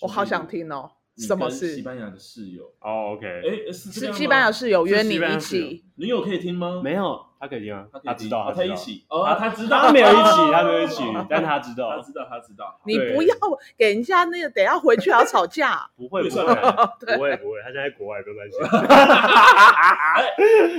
[0.00, 0.90] 我好想听哦。
[1.16, 2.64] 什么是西班牙的室友？
[2.80, 6.22] 哦，OK，哎，是西班牙室友约你一起，女友。
[6.22, 6.82] 可以听吗？
[6.84, 12.80] 没有，他可以听吗，他知道，他一起，哦，他知道，他没有一起，他没有一起，但他知道，他知道，他知道。
[12.84, 13.34] 你不要
[13.76, 15.88] 给人家那个，等下回去还要吵架。
[15.96, 16.44] 不会，不会，
[17.16, 18.60] 不会，不会，他现在国外不用担心。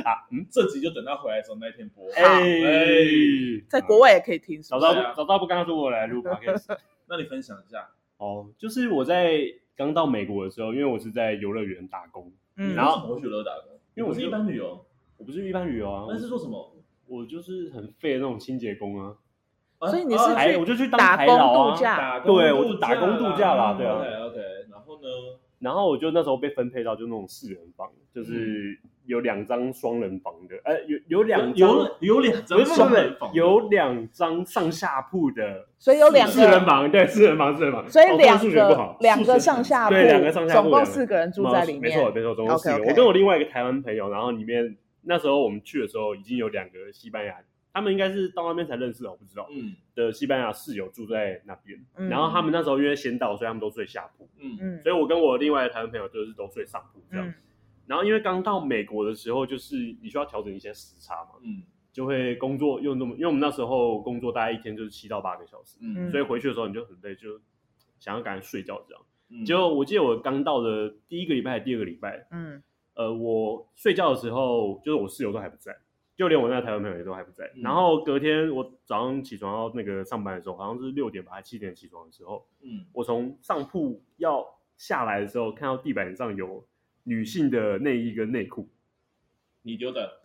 [0.04, 2.06] 啊， 嗯，这集就等他回来的时候那一天播。
[2.16, 4.62] 哎，在国外也可以听。
[4.62, 6.78] 早知道，早知道不刚刚说我来录 podcast。
[7.08, 7.88] 那你分享一下。
[8.18, 9.42] 哦，就是我在。
[9.78, 14.84] 刚到美国的时候，因为我是在游乐园打工，嗯，然后我去游乐打工，因为我是一般旅游，
[15.18, 16.74] 我不是一般旅游啊，那是做什么？
[17.08, 19.16] 我就是很废的那种清洁工啊，
[19.90, 24.38] 所以你是去，我就去当打工度假，对，我就打工度假啦，对啊，OK OK，
[24.70, 25.08] 然后呢？
[25.60, 42.84] 然后我就那时候被分配到就那种四人房，就是有两张双人房的，呃，有有两有有两张双人房，有两张上下铺的，所以有两个四人房，对，四人房，四人房，所以两个两个上下铺，对，两个上下铺，总共四个人住在里面，没错没错，总共四个。
[42.86, 44.78] 我跟我另外一个台湾朋友，然后里面
[45.08, 47.42] 那时候我们去的时候已经有两个西班牙。
[47.74, 49.48] 他们应该是到那边才认识的，我不知道。
[49.52, 54.28] 嗯，的西班牙室友住在那边，嗯、然后他们那时候因为先到，所以他们都睡下铺。
[54.40, 57.28] 嗯嗯，所以我跟我另外的台湾朋友就是都睡上铺这样。
[57.28, 57.34] 嗯、
[57.86, 67.40] 然后因为刚到美国的时候，就是你需要调整一些时差嘛，嗯，就会工作又那么，因为我们那时候工作大概一天就是七到八个小时，嗯，所以回去的时候你就很累，就
[68.00, 69.04] 想要赶紧睡觉这样。
[69.30, 72.64] 嗯，结果我记得我刚到的第一个礼拜还是第二个礼拜，嗯，
[72.98, 75.74] 呃，我睡觉的时候，就是我室友都还不在。
[76.18, 84.44] 就连我那个台湾朋友也都还不在，嗯、然后隔天我早上起床要那个上班的时候，好像是六点吧，还七点起床的时候，嗯，我从上铺要
[84.78, 86.66] 下来的时候，看到地板上有
[87.04, 88.68] 女性的内衣跟内裤，
[89.62, 90.20] 你丢的？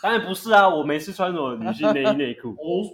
[0.00, 2.50] 当然不是啊，我没事穿什么女性内衣内裤。
[2.62, 2.86] 哦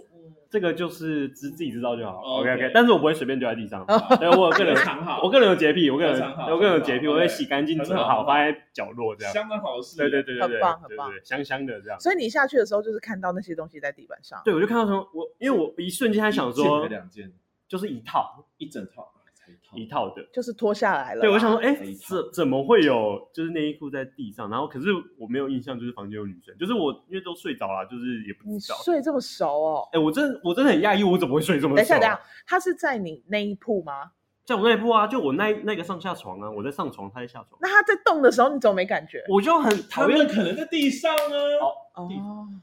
[0.49, 2.53] 这个就是知自己知道就好，OK。
[2.53, 3.85] OK，但是我不会随便丢在地上，
[4.19, 4.75] 对，我个人，
[5.21, 11.99] 我个人有洁癖，我个人，我个人有洁癖，我会洗干净折好放在角落这样，相当好事，对对对对对，很棒很棒，香香的这样。
[11.99, 17.31] 所以你下去的时候就是看到那些东西在地板上，对，我就看到什么，我因为我一瞬间还想说，两件
[17.67, 19.13] 就是一套一整套。
[19.75, 21.21] 一套的，就是脱下来了。
[21.21, 21.75] 对，我想说，哎，
[22.07, 24.49] 怎怎么会有就是内衣裤在地上？
[24.49, 26.55] 然后可是我没有印象，就是房间有女生。
[26.57, 28.75] 就是我因为都睡着了，就是也不知道。
[28.83, 29.89] 睡这么熟哦？
[29.91, 31.75] 哎，我真我真的很讶异，我怎么会睡这么熟？
[31.77, 34.11] 等一下，等一下，他是在你内衣铺吗？
[34.49, 37.59] 在我内部啊，就我那那个上下床啊，我在上床，他在下床。
[37.61, 39.23] 那他在动的时候，你怎么没感觉？
[39.29, 41.37] 我就很讨厌，可能在地上呢。
[41.61, 42.09] 哦哦，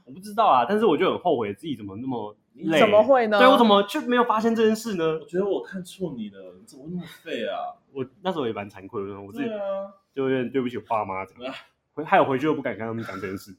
[0.03, 2.77] 我不知道啊，但是我就很后悔自己怎么那么累。
[2.77, 3.39] 怎么会呢？
[3.39, 5.17] 对，我怎么就没有发现这件事呢？
[5.21, 7.71] 我觉得我看错你了，你怎么那么废啊？
[7.93, 9.49] 我那时候也蛮惭愧的，我自己
[10.13, 11.53] 就有点对不起我爸妈，怎么样？
[11.93, 13.55] 回害我回去又不敢跟他们讲这件事。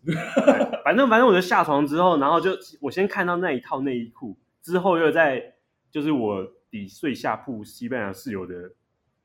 [0.85, 2.51] 反正反正我就下床之后，然后就
[2.83, 5.55] 我先看到那一套内衣裤，之后又在
[5.91, 8.73] 就是我底睡下铺西班牙室友的，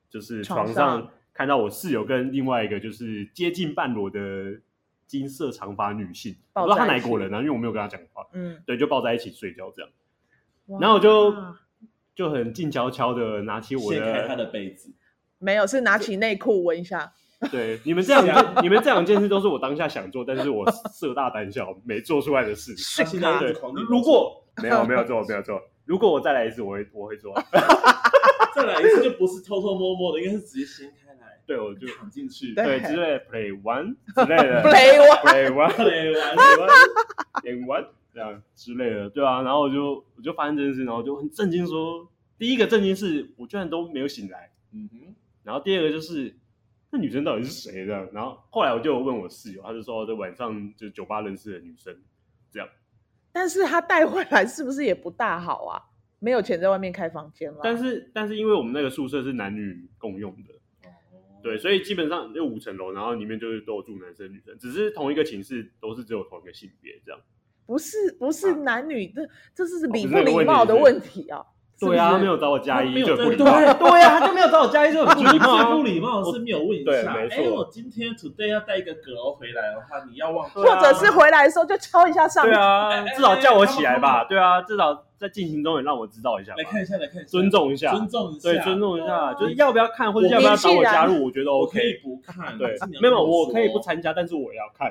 [0.08, 4.60] 就是床上看到我室友跟另外一个就是接近半裸的
[5.06, 8.26] 金色长发女性，我不知道她哪国人啊，因为我没有跟她讲话。
[8.32, 9.90] 嗯，对，就抱在一起睡觉这样。
[10.80, 11.34] 然后我就
[12.14, 14.90] 就很静悄悄的拿起我的掀开她的被子，
[15.38, 17.12] 没有，是拿起内裤闻一下。
[17.50, 23.20] 对，你们这两件， 你们这两件事都是我当下想做，但是我色大胆小没做出来的事情。
[23.20, 23.52] 对，
[23.88, 27.34] 如果没有没有做，没有做，如果我再来一次，我会我会做。
[28.54, 31.40] 再来一次就不是偷偷摸摸的，应该是直接掀开来。
[31.46, 36.68] 对，我就躺进去，对之类的 play one 之类的 play one play one play one
[37.42, 46.34] play one 这样之类的，对啊，然后我就我就发现这件事，然后就很震惊，说第一个震惊是我居然都没有醒来，嗯哼，然后第二个就是。
[46.90, 48.08] 那女生到底是谁这样？
[48.12, 51.92] 然后后来我就问我室友，他就说在晚上就酒吧认识的女生，
[52.52, 52.68] 这样。
[53.34, 55.82] 但是他带回来是不是也不大好啊？
[56.20, 57.58] 没有钱在外面开房间了。
[57.62, 60.54] 但是但是因为我们那个宿舍是男女共用的，
[60.88, 67.20] 哦、对，所以基本上有五层楼，然后里面就是都有住男生女生，只是同一个寝室都是只有同一个性别这样。
[67.66, 71.44] 不是不是男女，这、啊、这是礼不礼貌的问题啊。
[71.80, 73.74] 对啊，他没有找我加一就不礼貌。
[73.74, 75.76] 对呀，他就没有找我加一就不礼貌。
[75.76, 77.16] 不礼貌是没有问一下。
[77.30, 80.54] 哎，我今天 today 要带一个 girl 回来的话，你要忘记。
[80.54, 82.44] 或者是回来的时候就敲一下上。
[82.44, 84.24] 对啊， 至少叫我起来吧。
[84.24, 86.54] 对啊，至少在进行中也让我知道一下。
[86.56, 87.26] 来看一下，来看一下。
[87.26, 88.52] 尊重一下，尊重一下。
[88.52, 91.78] 对，尊重一下，就是要不要看，或者要不要找我加入，我觉得 OK。
[91.78, 92.56] 可以不看。
[92.56, 94.88] 对，没有，我可以不参加，但是我要看。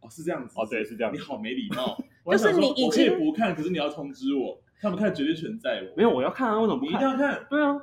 [0.00, 0.54] 哦，是这样子。
[0.56, 1.12] 哦，对，是这样。
[1.12, 1.98] 你好，没礼貌。
[2.30, 4.56] 就是你已经不看，可是你要通知我。
[4.80, 6.58] 他们看绝对存在，没有，我要看啊！
[6.58, 7.46] 为什么不一定要看？
[7.50, 7.76] 对啊，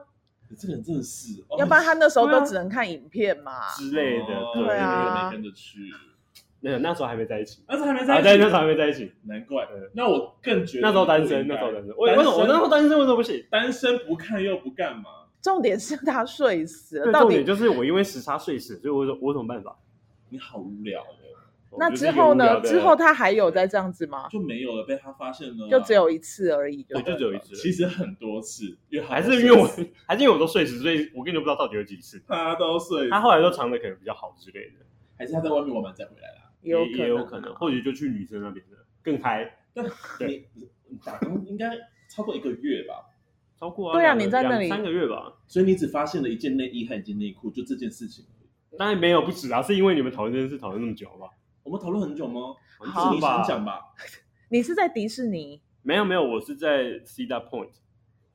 [0.57, 5.93] 这个人真的是，要不然他那时候都只能看影片嘛之类的，对啊，没跟着去。
[6.59, 9.67] 没有，那时候还没在一起，那时候还没在一起，对，那时候还没在一起，难怪。
[9.93, 13.45] 那我更觉得那时候单身，那时候单身，为什么我那时候单身为什么不行？
[13.51, 15.03] 单身不看又不干嘛？
[15.39, 19.77] 重点是他睡死了，重点就是我因为时差睡死，所以我我有什么办法？
[20.29, 21.05] 你好无聊。
[21.79, 22.61] 那之后呢？
[22.61, 24.27] 之后他还有再这样子吗？
[24.29, 25.69] 就没有了，被他发现了。
[25.69, 27.55] 就只有一次而已，对，就只有一次。
[27.55, 29.67] 其实很多次，还是因为我，
[30.07, 32.21] 还是因为我都睡死，所以我根本就不知道到底有几次。
[32.27, 34.85] 他都睡，他后来都藏的可能比较好之类的，
[35.17, 36.51] 还是他在外面玩完再回来啦？
[36.61, 39.57] 也有也有可能，或许就去女生那边的更嗨。
[40.17, 40.49] 对，
[41.05, 41.71] 打工应该
[42.09, 42.95] 超过一个月吧？
[43.59, 43.93] 超过啊？
[43.93, 45.33] 对啊，你在那里三个月吧？
[45.47, 48.25] 所以你只发现了一件内衣和一件内裤，就这件事情。
[48.77, 51.27] 当然没有不止啊，是因为你们讨论这件事讨论那么久吧？
[51.67, 52.55] 我们讨论很久吗？
[52.79, 53.81] 好你想讲吧。
[54.49, 55.61] 你是在迪士尼？
[55.81, 57.71] 没有没有，我是在 Cedar Point，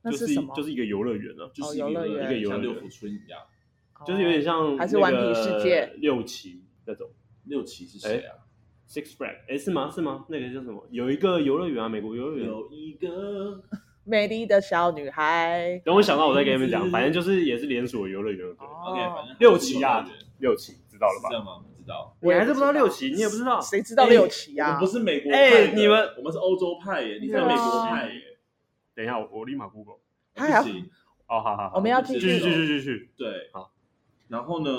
[0.03, 0.53] 那是什么？
[0.55, 3.41] 就是一个游乐园了，就是游乐园，一个游乐园，像六福村一样，
[4.05, 7.09] 就是有点像还是顽皮世界六旗那种。
[7.45, 8.37] 六旗是谁啊
[8.87, 9.89] ？Six Flags，哎，是吗？
[9.89, 10.25] 是吗？
[10.29, 10.87] 那个叫什么？
[10.91, 12.47] 有一个游乐园啊，美国游乐园。
[12.47, 13.63] 有一个
[14.03, 15.81] 美丽的小女孩。
[15.83, 16.89] 等我想到，我再给你们讲。
[16.91, 18.39] 反正就是也是连锁游乐园。
[18.39, 21.29] 对，OK，反正六旗啊，六旗，知道了吧？
[21.29, 21.65] 知道吗？
[21.83, 22.17] 知道。
[22.21, 24.67] 你还是不知道六旗，你也不知道，谁知道六旗啊？
[24.67, 28.21] 我们不是美国派，你们我们是欧洲派耶，你是美国派耶。
[28.95, 29.97] 等一下，我我立马 Google。
[30.35, 30.89] 还行。
[31.27, 33.11] 哦，好好好，我们要继续继续继续继续。
[33.17, 33.71] 对，好。
[34.29, 34.71] 然后呢？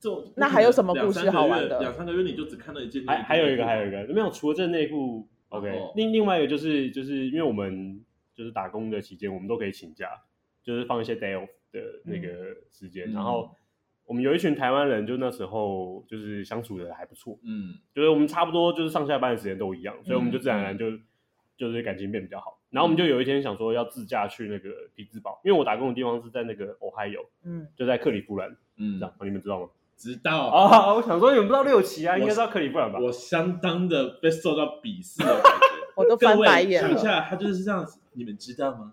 [0.00, 1.80] 这那还有什么故事好玩的？
[1.80, 3.06] 两三个月你就只看到一件。
[3.06, 5.92] 还还有一个，还有一个没有，除了这内裤，OK。
[5.94, 8.02] 另另外一个就是就是因为我们
[8.34, 10.08] 就是打工的期间，我们都可以请假，
[10.62, 12.28] 就是放一些 day off 的那个
[12.70, 13.54] 时间，然后。
[14.06, 20.90] 我们有一群台湾人，就那时候就是相处的还不错，嗯，就是我们差不多就是上下班的时间都一样，所以我们就自然而然就
[21.56, 22.58] 就是感情变比较好。
[22.70, 29.68] 然后我们就有一天想说要自驾去那个匹兹堡，因为我打工的地方是在那个 Ohio，嗯，就在克里夫兰，嗯，这样，你们知道吗？
[29.96, 32.98] 知道啊，我想说你们不知道六旗啊，应该知道克里夫兰吧？
[33.00, 36.88] 我相当的被受到鄙视的感觉， 我都翻白眼了。
[36.90, 38.92] 想一下，他就是这样子，你们知道吗？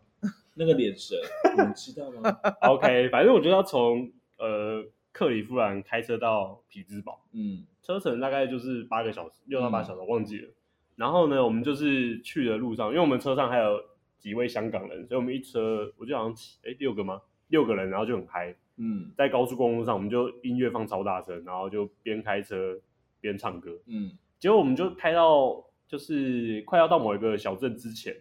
[0.54, 1.18] 那个眼神，
[1.58, 2.38] 你们知道吗？
[2.70, 4.86] OK，反正我觉得要从呃。
[5.12, 10.48] 克里夫兰开车到匹兹堡，嗯，车程大概就是八个小时，六到八小时，忘记了。
[10.48, 10.54] 嗯、
[10.96, 13.82] 然后呢，我们就是去的路上，因为我们车上还有
[14.18, 17.22] 几位香港人，所以我们一车我就好像七哎六个吗？
[17.48, 22.80] 六个人，然后就很嗨，嗯，在高速公路上，我们就音乐放超大声，然后就边开车
[23.20, 28.16] 边唱歌，嗯，结果我们就开到就是快要到某一个小镇之前，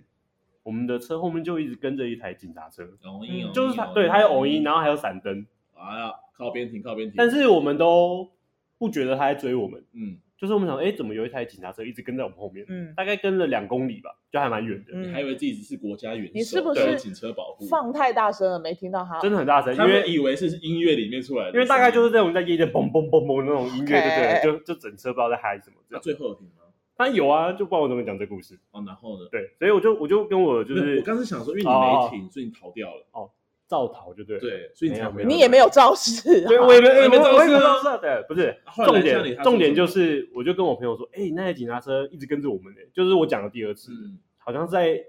[0.64, 7.14] 我们的车后面就一直跟着一台警察车，偶因，就是他，对，他有偶音，然后还有闪灯，啊呀，靠边停，靠边停。
[7.16, 8.30] 但是我们都
[8.78, 12.64] 不觉得他在追我们，嗯，就是我们想，哎，怎么有一台警察车一直跟在我们后面？
[12.68, 14.96] 嗯，大概跟了两公里吧，就还蛮远的。
[14.96, 17.66] 你还以为自己是国家元首，你是不是警车保护？
[17.66, 25.76] 放太大声了，没听到他，真的很大声，因为以为是音乐里面出来的，因为大概就是这种在夜店嘣嘣嘣嘣那种音乐，对对，就就整车不知道在嗨什么。
[25.88, 26.54] 那最后有停吗？
[26.96, 28.84] 他有啊，就不知道我怎么讲这故事哦。
[28.86, 29.26] 然后呢？
[29.32, 33.06] 对，所以我就我就跟我就是，我刚是想说，因为你没停，所以你逃掉了。
[33.12, 33.30] 哦，
[33.70, 34.40] 肇逃就对。
[34.40, 36.44] 对，所以你没有你也没有肇事。
[36.46, 37.98] 对，我也没有没有肇事。
[38.00, 38.54] 对，不是。
[38.84, 43.92] 重点，重点就是，我就跟我朋友说，哎，那台警察车一直跟着我们呢，就是我讲的第二次，
[44.38, 45.00] 好像在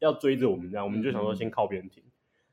[0.00, 2.04] 要追着我们这样，我们就想说先靠边停。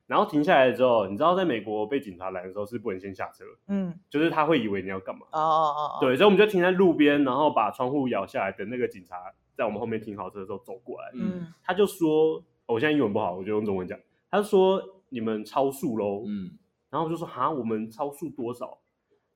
[0.08, 9.18] 然后停下来之后，你知道在美国被警察拦的时候是不能先下车，嗯，就是他会以为你要干嘛，哦哦哦，对，所以我们就停在路边，然后把窗户摇下来，等那个警察
[9.54, 14.00] 在我们后面停好车的时候走过来，嗯，他就说，我现在英文不好，我就用中文讲，
[14.32, 16.52] 他就说你们超速喽，嗯，
[16.90, 18.80] 然后我就说哈，我们超速多少？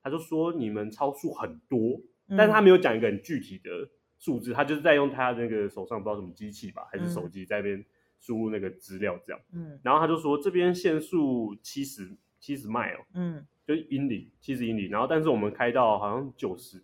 [0.02, 2.00] 他就说你们超速很多，
[2.36, 7.84] 但是他没有讲一个很具体的数字，他就是在用他那个手上不知道什么机器吧，还是手机在那边。
[8.24, 12.08] 输入那个资料这样，嗯，然后他就说这边限速七十
[12.38, 16.80] 七十迈哦，嗯，就英里七十英里，然后但是我们开到好像九十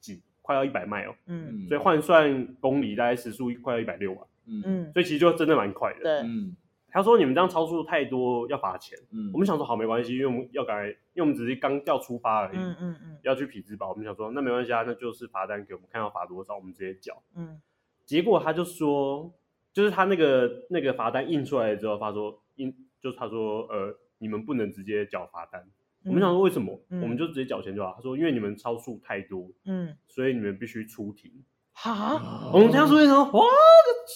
[0.00, 4.62] 几，快要一百迈哦，嗯，所以换算公里大概时速快要一百六吧，嗯。
[4.64, 6.56] 嗯，所以其实就真的蛮快的，对，嗯，
[6.90, 17.60] 他说你们这样超速太多要罚钱，嗯，我们想说好没关系，因为我们要赶来，因为我们只是刚要出发而已，嗯嗯嗯，要去匹兹堡，我们想说那没关系啊，那就是罚单给我们看要罚多少，我们直接缴，嗯，
[18.04, 19.34] 结果他就说。
[19.70, 25.60] 就是他那个那个罚单印出来之后，他说印就是他说呃，你们不能直接缴罚单。
[26.02, 26.82] 嗯、我们想说为什么？
[26.88, 27.92] 嗯、我们就直接缴钱就好。
[27.94, 31.30] 他说因为你们超速太多，嗯，所以你们必须出庭。
[31.74, 33.44] 哈，哦、我们听到说一声哇，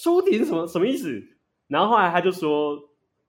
[0.03, 1.23] 出庭什么什么意思？
[1.73, 2.79] 然后后来他就说，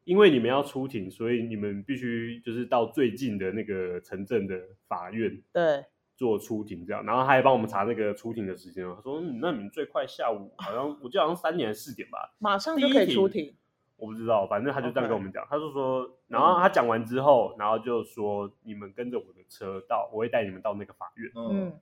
[0.05, 5.42] 因为你们要出庭，所以你们必须就是到最近的那个城镇的法院。
[5.53, 5.84] 对。
[6.16, 8.86] 做出庭这样，然后他还帮我们查那个出庭的时间。
[8.95, 13.53] 他说：“嗯，那你们最快下午好像，我记得好像三点还是四点吧，马上就可以出庭。”
[13.99, 15.42] 我不知道，反正他就这样跟我们讲。
[15.45, 15.49] Okay.
[15.51, 21.72] 他就说，然后他讲完之后，然后就说：“你们跟着我的车到，我会带你们到那个法院。”嗯，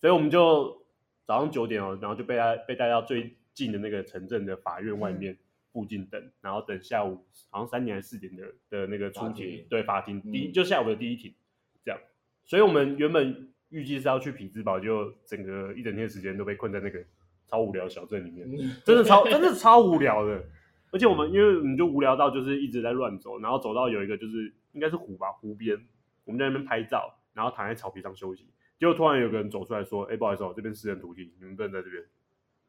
[0.00, 0.86] 所以我们就
[1.26, 5.36] 早上九点哦，然后就被他被带到最近的那个城镇的法院外面
[5.80, 11.34] 附近等，嗯、然后等下午好像三点还是四点的的那个出庭，对法庭第一、嗯、就下午的第一庭
[11.84, 12.00] 这样。
[12.44, 13.48] 所以我们原本。
[13.70, 16.98] 预计是要去匹兹堡，就整个一整天的时间都被困在那个
[17.46, 18.50] 超无聊的小镇里面，
[18.84, 20.42] 真的超真的超无聊的。
[20.90, 25.80] 而且我们因为我们就无聊到就是一直在乱走，然后走到有一个就是应该是湖吧，湖边，
[26.24, 28.50] 我们在那边拍照，然后躺在草皮上休息。
[28.76, 32.02] 结果突然有个人走出来说：“哎、欸，不好意思，哦，这边私人土地，你们不能在这边。”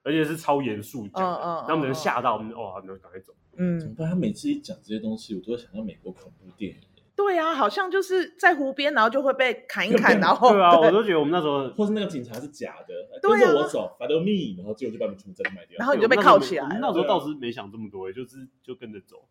[0.04, 3.34] 而且是超严肃讲的，让我们人吓到，我们哦，那赶快走。
[3.58, 4.10] 嗯，怎么办？
[4.10, 6.78] 他每次一讲这些东西，我都会想到美国恐怖电影。
[7.14, 16.80] 对啊，好像就是在湖边，然后就会被砍一砍， 然后对啊，我都觉得我们那时候，或是那个警察是假的，跟着我走，follow me，然后结果就把你全部真的卖掉，然后你就被铐起来。
[16.82, 19.28] 那时候倒是没想这么多，就是就跟着走，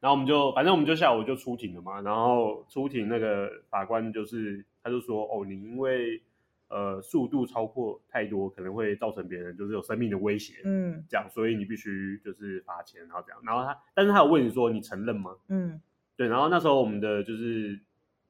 [0.00, 6.20] 然后我们就反正我们就下午就出庭了嘛，然后出庭那个法官就是他就说，哦，你因为
[6.68, 15.34] 呃速度超过太多，可能会造成别人就是有生命的威胁，嗯，这样，所以你必须就是罚钱，然后这样，然后他，但是他有问你说你承认吗？
[15.48, 15.80] 嗯。
[16.16, 17.78] 对，然后那时候我们的就是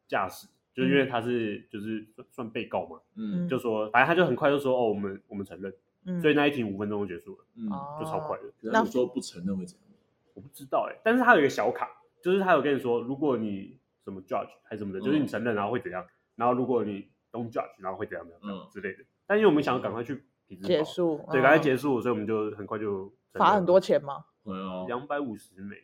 [0.06, 5.72] 驾驶，就是因为他是就是算算被告嘛，嗯，就说反正他就很快就说哦，我们我们承认，
[6.04, 7.64] 嗯，所以那一庭五分钟就结束了，嗯，
[7.98, 8.44] 就超快的。
[8.60, 9.88] 那你说不承认会怎样？
[10.34, 11.88] 我不知道哎，但是他有一个小卡，
[12.22, 16.04] 就是他有跟你说，如果你什么 judge 还是什么的，就是你承认然后会怎样，
[16.36, 17.08] 然后如果你
[17.38, 19.04] don't judge 然后会怎样怎样嗯之类的。
[19.26, 20.24] 但因为我们想要赶快去
[20.62, 24.24] 结束，对，赶快结束，所以我们就很快就罚很多钱吗？
[24.42, 25.76] 没有，两百五十美，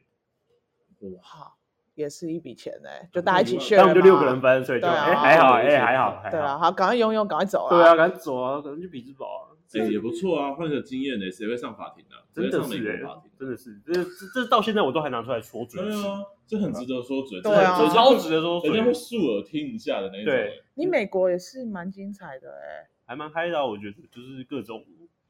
[1.00, 1.54] 哇。
[1.94, 7.70] 也是一笔钱哎，就大家一起 share，那我们就六个人分，所以就哎还好哎还好，对啊，好，赶快游泳，赶快走啊！
[7.70, 9.53] 对啊，赶快走啊，赶快去匹兹堡啊！
[9.80, 12.16] 哎也不错啊，换个经验呢，谁会上法庭呢？
[12.32, 13.00] 真的是哎，
[13.38, 15.82] 真的是，这这这到现在我都还拿出来说嘴。
[15.82, 20.24] 对啊，这很值得说嘴，对啊，超值得说嘴，人家会竖耳听一下的那种。
[20.24, 24.84] 对，你美国也是蛮精彩的哎，还蛮嗨的，我觉得就是各种。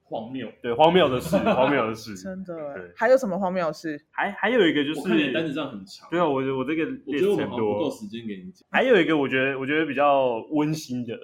[0.06, 2.74] 荒谬，对荒谬的事，荒谬的事， 真的。
[2.74, 3.98] 对，还有什么荒谬的事？
[4.10, 6.06] 还还有一个就是，我看你单子上很长。
[6.10, 8.68] 对啊，我我这个我觉得我们不够时间给你讲。
[8.70, 11.18] 还有一个，我觉得我觉得比较温馨的，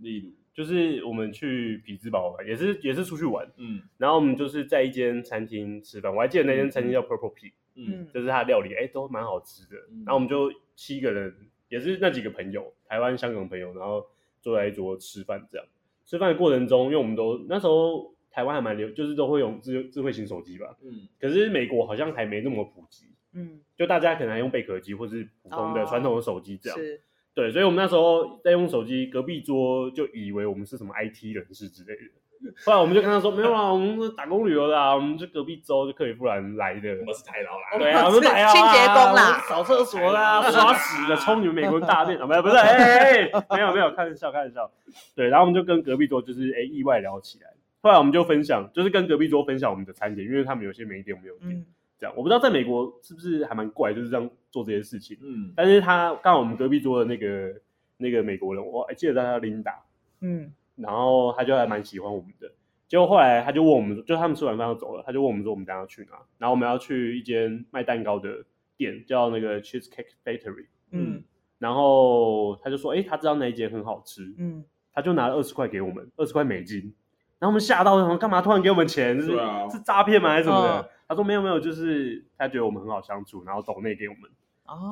[0.00, 9.76] 例如就是我们去匹兹堡玩，也是也是出去玩，嗯，然后我们就是在一间餐厅吃饭，我还记得那间餐厅叫 Purple Pig，嗯，就是它的料理，哎，都蛮好吃的。
[10.04, 11.32] 然后我们就七个人，
[11.68, 14.06] 也是那几个朋友，台湾、香港朋友，然后
[14.40, 15.66] 坐在一桌吃饭，这样
[16.06, 18.14] 吃饭的过程中，因为我们都那时候。
[18.36, 20.76] 台湾还蛮流，就是都会用智智慧型手机吧。
[20.82, 23.06] 嗯，可是美国好像还没那么普及。
[23.32, 26.78] 嗯，就大家可能还用贝壳机或是普通的传统的手机这样。
[26.78, 27.00] 哦、是。
[27.36, 32.52] 对，所以我们那时候在用手机，隔壁桌就以为我们是什么 IT 人士之类的。
[32.64, 36.88] 后来我们就跟他说没有啊，我们是打工旅游的啊，我们是隔壁州就克里夫兰来的。
[37.00, 37.78] 我们是台劳啦。
[37.78, 38.52] 对啊，我们是台劳啊。
[38.52, 42.26] 清洁工啦，扫厕所啦，刷屎的，冲你们美国人大便啊？
[42.26, 44.70] 没有，不是，哎哎哎，没有没有，开玩笑开玩笑。
[45.14, 47.50] 对，然后我们就跟隔壁桌就是哎意外聊起来。
[47.82, 51.66] 后来我们就分享，就是跟隔壁桌分享我们的餐点，因为他们有些没点，我们有点。
[51.98, 55.16] 这样，我不知道在美国是不是还蛮怪，就是这样做这些事情。
[55.22, 57.54] 嗯，但是他刚好我们隔壁桌的那个
[57.96, 59.82] 那个美国人，我还记得他叫琳达。
[60.20, 62.50] 嗯，然后他就还蛮喜欢我们的。
[62.88, 66.12] 结果后来他就问我们，就他们吃完饭要走了，他就问我们说我们等下要去哪？
[66.38, 68.44] 然后我们要去一间卖蛋糕的
[68.76, 70.66] 店，叫那个 Cheesecake Factory。
[70.90, 71.22] 嗯，
[71.58, 74.22] 然后他就说，哎，他知道那一间很好吃。
[74.38, 76.94] 嗯，他就拿了二十块给我们，二十块美金。
[77.38, 79.20] 然后我们吓到，说干嘛突然给我们钱？
[79.20, 80.30] 是啊，是诈骗吗？
[80.30, 80.90] 还是什么的？
[81.08, 84.30] 他说没有没有，就是他觉得我们很好相处，然后抖内给我们，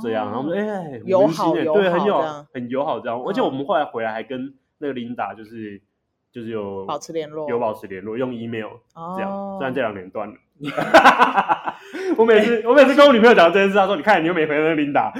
[0.00, 3.20] 这样，然后我们哎，友好，对，很友很友好这样。
[3.22, 5.80] 而且我们后来回来还跟那个琳达就是
[6.30, 8.68] 就是有保持联络，有保持联络，用 email
[9.16, 9.56] 这样。
[9.58, 10.34] 虽然这两年断了，
[12.16, 15.12] 我每次我每次跟我女朋友讲这件事，她说你看你又没回那个琳达，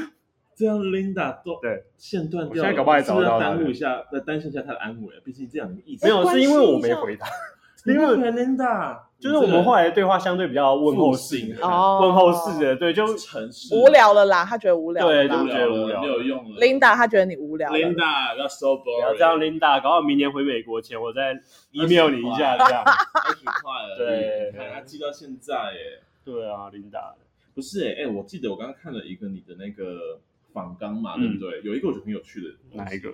[0.55, 5.13] 这样琳达都对线断掉，现在搞不好还找不到，耽误一下，再担心一下她的安危。
[5.25, 7.27] 毕竟这样意思没有，是因为我没回她。
[7.87, 16.61] 因为琳达就是我们后来的对话相对比较问候性，问候式的，对，就城市无聊了啦，他觉得无聊，对，就觉得无聊，没有用了。
[16.61, 21.33] 琳达他觉得你无聊，Linda 要 so boring，要这样，Linda，搞到明年回美国前，我再
[21.73, 25.75] email 你一下， 这样，二十块了，对，看他寄到现在，哎，
[26.23, 27.15] 对啊，Linda，
[27.55, 30.19] 不是，哎，哎，我记得我刚刚看了一个你的那个
[30.53, 31.63] 访纲嘛，对不对？
[31.63, 33.11] 有一个我觉得很有趣的，哪一个？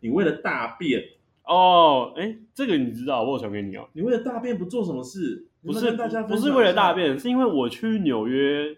[0.00, 1.04] 你为了大便。
[1.44, 3.88] 哦，哎，这个你知道，我有传给你哦。
[3.92, 5.46] 你为了大便不做什么事？
[5.64, 8.76] 不是大家不是为了大便，是因为我去纽约，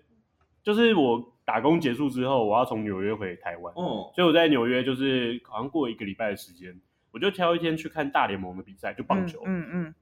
[0.62, 3.72] 就是我打工结束之后，我要从纽约回台湾。
[3.74, 6.78] 哦，所以我在纽约就是好像过一个礼拜的时间，
[7.10, 9.40] 我就挑一天去看大联盟的比赛，就棒球。
[9.46, 9.94] 嗯嗯。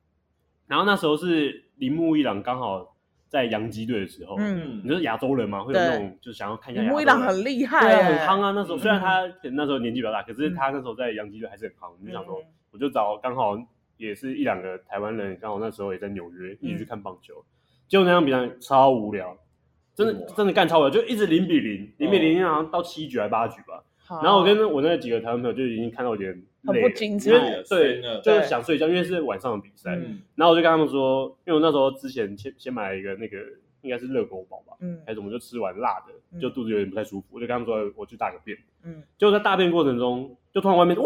[0.66, 2.96] 然后那时候是铃木一朗刚好
[3.28, 4.36] 在洋基队的时候。
[4.38, 4.80] 嗯。
[4.82, 6.82] 你说亚洲人嘛，会有那种就想要看一下。
[6.82, 8.50] 铃木一朗很厉害，很夯啊。
[8.50, 9.22] 那时候虽然他
[9.52, 11.92] 那时候年纪比较大，可是他那时候在洋基队还是很夯。
[11.92, 12.42] 我就想说。
[12.72, 13.54] 我就找刚好
[13.96, 17.34] 也是一两个台湾人，刚好那时候也在纽约，一起去看棒球。
[17.88, 19.36] 结果那场比赛超无聊，
[19.94, 23.84] 真的真的干超无聊，就一直零比零，零比零，好像到七局还八局吧。
[24.22, 26.32] 然后我跟我那几个台湾朋友就已经看到有点
[26.64, 27.30] 很不精彩，
[27.68, 29.92] 对，就是想睡觉，因为是晚上的比赛。
[30.34, 33.38] 然后我就跟他们说，因为我那时候之前先先买了一个那个
[33.80, 41.02] 应该是热狗堡吧，嗯，还是我们就吃完辣的，就肚子有点不太舒服，我就跟他们说我去大个便，嗯，就在大便过程中，就突然外面呜。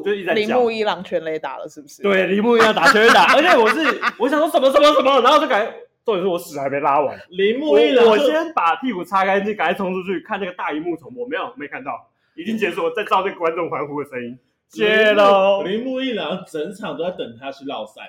[0.00, 2.02] 就一直在叫，铃木一郎全垒打了，是不是？
[2.02, 5.72] 对，铃木一郎打全垒打，而且我是我想说什么什么什么，然后就感觉，
[6.04, 7.18] 重点是我屎还没拉完。
[7.30, 11.92] 铃木一郎，我先把屁股擦干净，赶快冲出去看那个大荧幕重播，没有没看到，
[12.34, 14.38] 已经结束，我再照那个观众欢呼的声音。
[14.68, 18.02] 谢喽，铃木一郎整场都在等他去绕赛。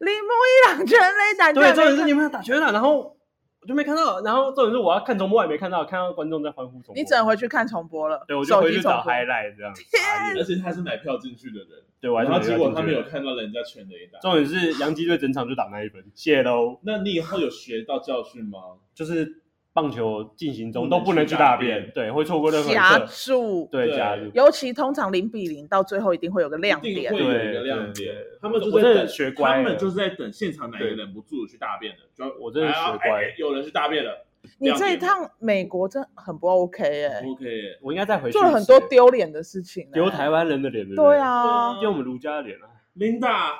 [0.00, 3.16] 铃木一郎全垒打，对，重点是你们打全垒打，然后。
[3.62, 6.94] 我就没看到，然后重点是我要看重播，我也没看到，看到观众在欢呼重播。
[6.96, 8.24] 你只能回去看重播了。
[8.26, 9.72] 对，我就回去找 highlight 这样。
[9.72, 10.36] 天！
[10.36, 11.68] 而且他是买票进去的人。
[12.00, 14.18] 对，然后结果他没有看到人家全雷打。
[14.18, 16.80] 重点是杨基队整场就打那一分，谢喽。
[16.82, 18.58] 那你以后有学到教训吗？
[18.94, 19.41] 就是。
[19.74, 28.14] 棒球进行中都不能去大便，对，会错过任何一加速，对加速，尤其通常零比零到最后一定会有个亮点，会有一个亮点。
[28.40, 34.26] 他们就是在学乖，他们就是在等现场哪个忍不住去大便的，就我真的学乖，有人去大便了。
[34.58, 37.46] 你这一趟美国真很不 OK 哎，OK，
[37.80, 42.66] 我应该再回去做了很多丢脸的事情，丢台湾人的脸，对啊，丢我们卢家的脸啊
[42.98, 43.52] ，Linda，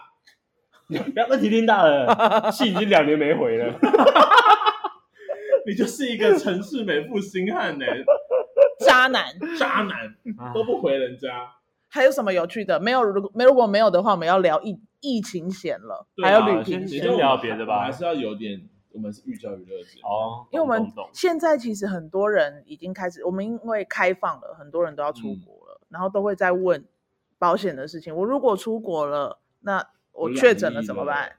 [1.14, 3.72] 不要再提 Linda 了，戏已经两年没回了。
[5.66, 7.86] 你就是一个城市美妇心汉呢，
[8.80, 9.24] 渣男，
[9.58, 10.14] 渣男
[10.52, 11.52] 都不回人家。
[11.88, 12.80] 还有什么有趣的？
[12.80, 17.02] 没有，如果没如果没有的话，我们要聊疫疫情险了，还有旅行险。
[17.02, 20.46] 先聊别的吧，还是要有点，我们是寓教于乐哦。
[20.50, 26.82] 因为我们现在其实很多人已经开始，我们因为开放了，很多人都要出国了，然后都会在问
[27.38, 28.16] 保险的事情。
[28.16, 31.32] 我如果出国了，那我确诊了怎么办？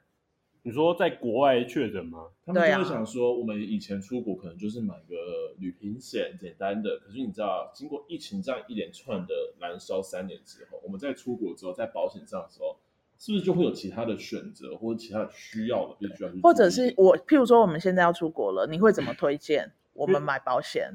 [0.66, 2.28] 你说在国外确诊吗？
[2.46, 6.98] 他们就会想说，我们以前出国可能就是买个旅行险，简单的。
[7.00, 12.78] 可是你知道，经过疫情这样一连串的燃烧三年之后，我们在出国之后，在保险上的时候，
[13.20, 16.40] 是不是就会有其他的选择，或者其他的需要的必须要去？
[16.42, 20.94] 或者是我，譬如说我们现在要出国了，你会怎么推荐我们买保险？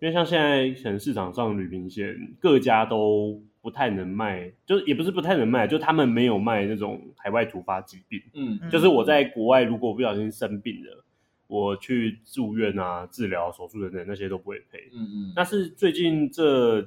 [0.00, 8.20] 因为像现在可能市场上旅行险各家都不太能卖，就也不是不太能卖，就他们没有卖那种海外突发疾病。
[8.34, 11.04] 嗯，就是我在国外如果不小心生病了，
[11.46, 14.90] 我去住院啊、治疗、手术等等那些都不会赔。
[14.92, 15.32] 嗯嗯。
[15.36, 16.84] 但是最近这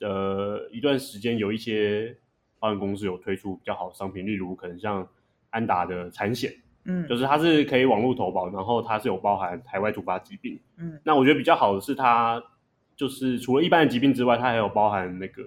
[0.00, 2.16] 呃一段时间，有一些
[2.58, 5.08] 保险公司有推出比较好的商品，例如可能像
[5.50, 6.52] 安达的产险，
[6.86, 10.58] 嗯，就是它是可以网络投保，然后它是有包含海外突发疾病。
[10.76, 12.42] 嗯，那我觉得比较好的是它
[12.96, 15.42] 就是除了一般的疾病之外，它还有包含那个。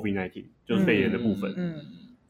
[0.00, 1.84] COVID-19 就是肺炎的部分，嗯，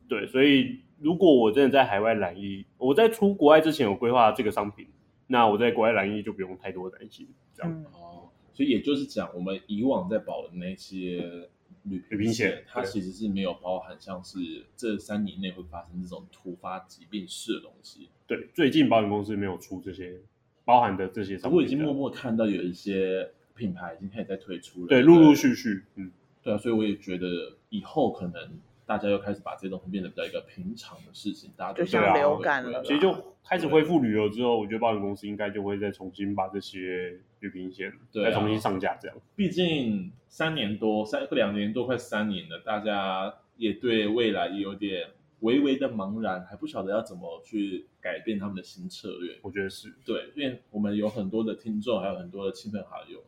[0.08, 4.86] 对，所以如果我真的在海外染疫，我在出国外之前有规划这个商品，
[5.26, 7.84] 那我在国外染疫就不用太多担心，这样。
[7.92, 11.48] 哦，所以也就是讲，我们以往在保的那些
[11.82, 14.38] 旅旅行险，它其实是没有包含像是
[14.76, 18.08] 这三年内会发生这种突发疾病式的东西。
[18.26, 20.20] 对，最近保险公司没有出这些
[20.64, 26.10] 包含的这些商品，我已经默默看到有一些品牌已经开始在推出了，对，陆陆续续，嗯。
[26.46, 27.26] 对啊，所以我也觉得
[27.70, 32.84] 以后可能大家又开始把这些东西变得比较一个平常的事情，大家就像流感了。
[32.84, 39.16] 其实就开始恢复旅游之后，我觉得保险公司应该就会再重新把这些旅行险再重新上架，这样。
[39.34, 45.08] 毕竟三年多，三两年多，快三年了，大家也对未来也有点
[45.40, 49.36] 微微的茫然，还不晓得要怎么去改变他们的新策略。
[49.42, 53.20] 我觉得是对，因为我们有很多的听众，还有很多的亲朋好友。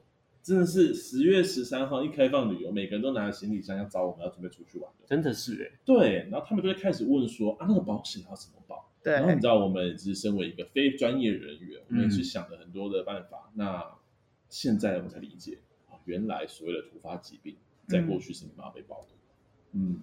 [0.43, 5.07] 真的是十月十三号一开放旅游，每个人都拿着行李箱要找我们，要准备出去玩的。
[5.07, 8.91] 真的是哎，对，然后他们就会开始问说啊，那个保险要怎么保？
[9.03, 13.51] 对，然后你知道，我们只是身为一个非专业人员，我们也是想了很多的办法。
[13.53, 13.85] 嗯、那
[14.49, 15.59] 现在我们才理解，
[16.07, 19.09] 原来所谓的突发疾病，在过去是没办法被保的。
[19.73, 20.01] 嗯，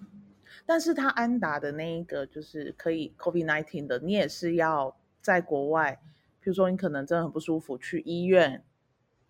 [0.64, 6.00] 但是他安达的那一个就是可以 COVID-19 的，你也是要在国外，
[6.40, 8.62] 比如说你可能真的很不舒服，去医院。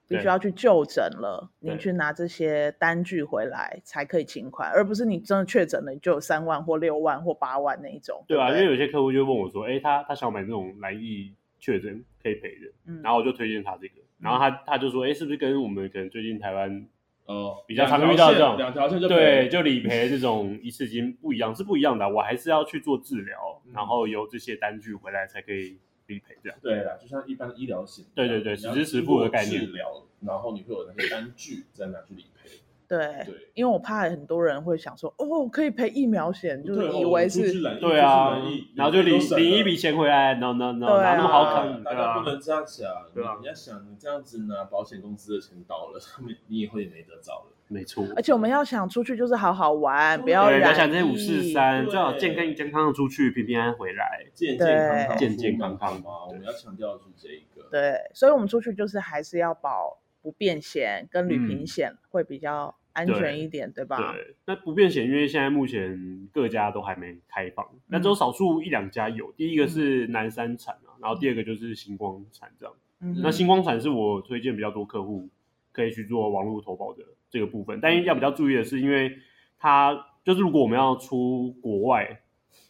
[0.08, 8.24] 必须要去就诊了，你去拿这些单据回来才可以清款，而不是你真的确诊了，你就有三万或六万或八万那一种。
[8.28, 12.72] 对啊，对，因为有些客户就问我说：“哎，他他想买这种来意确诊可以赔的。
[12.86, 16.86] 嗯”然后我就推荐他这个，然后他他就说：“哎，是不是跟我们可能最近台湾
[17.24, 29.66] 呃比较常遇到这种两条线就对就理赔这种一次性不一样是不一样的啊，我还是要去做治疗，然后由这些单据回来才可以。”理赔这样对啦，就像一般的医疗险，对对对，实支实付的概念。
[29.66, 32.50] 治疗，然后你会有那些单据再拿去理赔。
[32.88, 38.40] 对对，因为我怕很多人会想说，哦，可以赔疫苗险，就是以为是，对啊，
[38.76, 41.82] 然后就领领一笔钱回来，no no no，哪那么好看？
[41.82, 43.38] 大家不能这样想，对吧？
[43.40, 47.55] 你要想，你这样子拿保险公司的钱倒了，你你以后也没得找了。
[47.68, 50.76] 没错，而且我们要想出去就是好好玩，不要染疫。
[50.76, 56.24] 想这些五四三，最好健康健康的出去，平平安安回来，健健康康、健健康康嘛。
[56.28, 57.68] 我们要强调的是这一个。
[57.70, 64.12] 对，所以我们出去就是还是要保不便险跟旅平险，会比较安全一点，对吧？
[64.12, 64.36] 对。
[64.44, 69.32] 那不便险，因为现在目前各家都还没开放，那只有少数一两家有。
[69.32, 72.74] 第一个是南山产啊，然后第二个就是星光产这样。
[73.22, 75.28] 那星光产是我推荐比较多客户
[75.76, 77.02] 可以去做网络投保的。
[77.28, 79.12] 这个部分，但要比较注意的是，因为
[79.58, 79.92] 它
[80.24, 82.22] 就是如果我们要出国外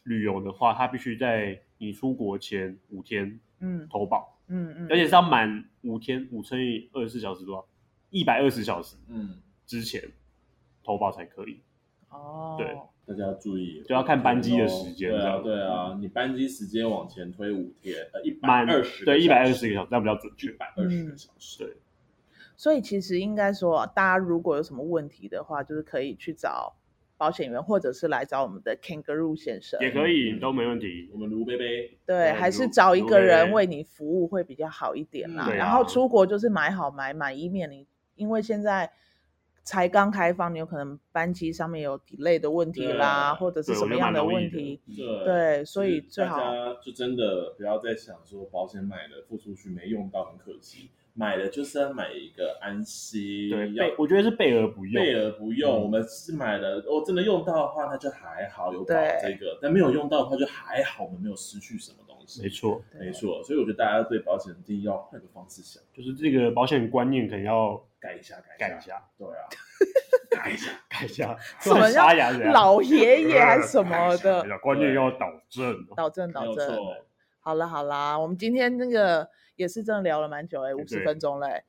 [0.02, 7.64] 旅游的话，它必须在你出国前五天，嗯，投保，嗯嗯，而且是要满五天，五乘以二十四小时多少？
[8.10, 10.02] 一百二十小时，嗯，之前
[10.82, 11.60] 投保才可以。
[12.08, 12.74] 哦，对，
[13.06, 15.10] 大家要注意，就要看班机的时间。
[15.10, 20.50] 对啊，对啊，你班机时间往前推五天，呃，一百二十，对，一百二十个小时，这样比较准确。
[20.50, 21.76] 一百二十个小时，对。
[22.56, 26.74] 所以其实应该说，大家如果有什么问题的话，就是可以去找
[27.18, 31.10] 保险员，或者是来找我们的 Kangaroo 先生，也可以，都没问题。
[31.12, 35.50] 我们卢贝贝，对，还是找一个人为你服务会比较好一点啦。
[35.50, 38.90] 然后出国就是买好买满，以免你因为现在
[39.62, 44.80] 才刚开放，你有可能班机上面有 delay 的问题啦，或者是什么样的问题。
[45.24, 46.40] 对，所以最好
[46.82, 50.90] 就真的不要再想说保险买了付出去没用到，很可惜。
[51.18, 55.72] 买的就是要买一个安心，对，备我觉得是备而不用，备而不用。
[55.72, 62.42] 嗯、我们是买了，我、哦、真的用到的话，那就还好有保这个；但没有用到的话，就还好，我们没有失去什么东西。
[62.42, 63.42] 没错，没错。
[63.44, 69.02] 所以我觉得大家对保险一定要换个方式想，就是这个保险观念可能要改一下，改一下。
[69.16, 69.48] 对啊，
[70.30, 71.34] 改一下，改一下。
[71.60, 72.12] 什么叫
[72.52, 74.44] 老爷爷 还是什么的？
[74.58, 76.78] 观念要导正，导正，导正。
[77.40, 79.26] 好了好了，我们今天那个。
[79.56, 81.64] 也是真的聊了蛮久哎，五十分钟嘞，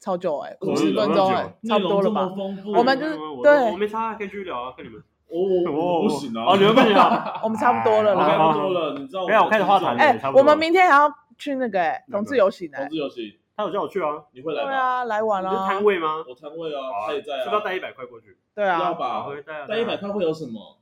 [0.00, 2.30] 超久哎，五十分钟哎，差不多了吧？
[2.76, 5.00] 我们就是对，我没差，可以继续聊啊，跟你们。
[5.26, 9.26] 哦， 不行啊，哦，你们不行啊， 我们差不多了啦差不多了，你知道？
[9.26, 9.96] 没有，我开始画团。
[9.96, 12.78] 哎，我们明天还要去那个哎，同志游行呢。
[12.78, 13.22] 同志游行，
[13.56, 14.68] 他有叫我去啊，你会来吗？
[14.68, 15.66] 对啊，来玩啊。
[15.66, 16.24] 摊位吗？
[16.28, 17.38] 我摊位啊，他也在啊。
[17.40, 18.36] 是不是要带一百块过去？
[18.54, 19.26] 对啊，要吧，
[19.68, 20.78] 带一百块会有什么？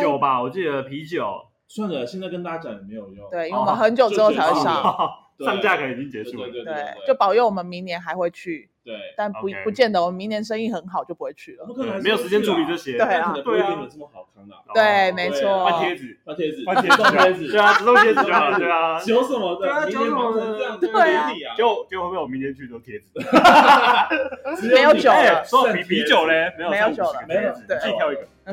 [0.00, 1.24] 酒吧，我记得啤酒。
[1.68, 3.30] 算了，现在跟大家讲也没有用。
[3.30, 4.82] 对，因为我们很久之后才会上，
[5.44, 6.48] 上架可能已经结束了。
[6.50, 8.68] 对对对，就保佑我们明年还会去。
[8.84, 11.64] 对，但不不见得我们明年生意很好就不会去了。
[11.64, 12.98] 不可能没有时间处理这些。
[12.98, 14.56] 对啊，对啊，这么好看的。
[14.74, 15.64] 对，没错。
[15.64, 17.52] 换贴纸，换贴纸，换贴纸，贴纸。
[17.52, 18.58] 对啊，只弄贴纸就好了。
[18.58, 19.88] 对啊，修什么的？
[19.88, 20.78] 修什么的？
[20.78, 21.30] 对啊。
[21.56, 23.06] 就就会不会我明天去都 贴纸？
[24.68, 25.44] 没有酒了。
[25.44, 26.52] 说啤啤酒嘞？
[26.58, 27.52] 没有酒了，没有。
[27.68, 28.26] 对，自己挑一个。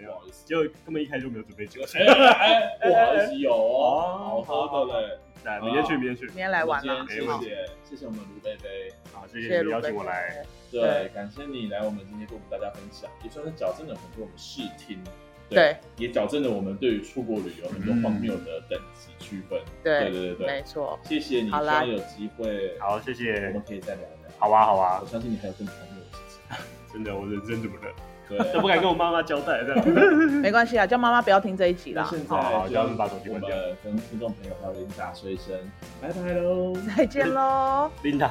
[0.00, 1.82] 不好意思，就根本一开就没有准备酒。
[1.94, 5.18] 哎，不好意思，有哦，好喝的嘞。
[5.44, 7.06] 来，明天去，明天去，明天来玩了。
[7.08, 10.44] 谢谢，谢谢我们卢贝贝，好，谢谢你邀请我来。
[10.70, 15.02] 对，感谢你来我们今天跟我们大家分享，也算是矫正了很多我们视听，
[15.48, 19.60] 对，也矫正了我们对于出国旅游很多荒谬的等级区分。
[19.82, 20.98] 对，对，对，对，没错。
[21.04, 24.30] 谢谢你，希望有机会，好，谢谢，我们可以再聊聊。
[24.38, 26.56] 好啊，好啊，我相信你还有更荒谬的事情。
[26.92, 27.92] 真的，我人生怎么了？
[28.30, 29.88] 对，都不敢跟我妈妈交代，这样。
[30.40, 32.06] 没关系啊，叫妈妈不要听这一集啦。
[32.08, 33.50] 现在，好，叫他们把手机关掉。
[33.82, 35.54] 跟听众朋友还有琳达说一声，
[36.00, 38.30] 拜拜喽，再见喽，琳达，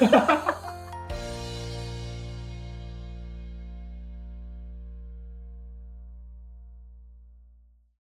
[0.00, 0.52] 拜拜。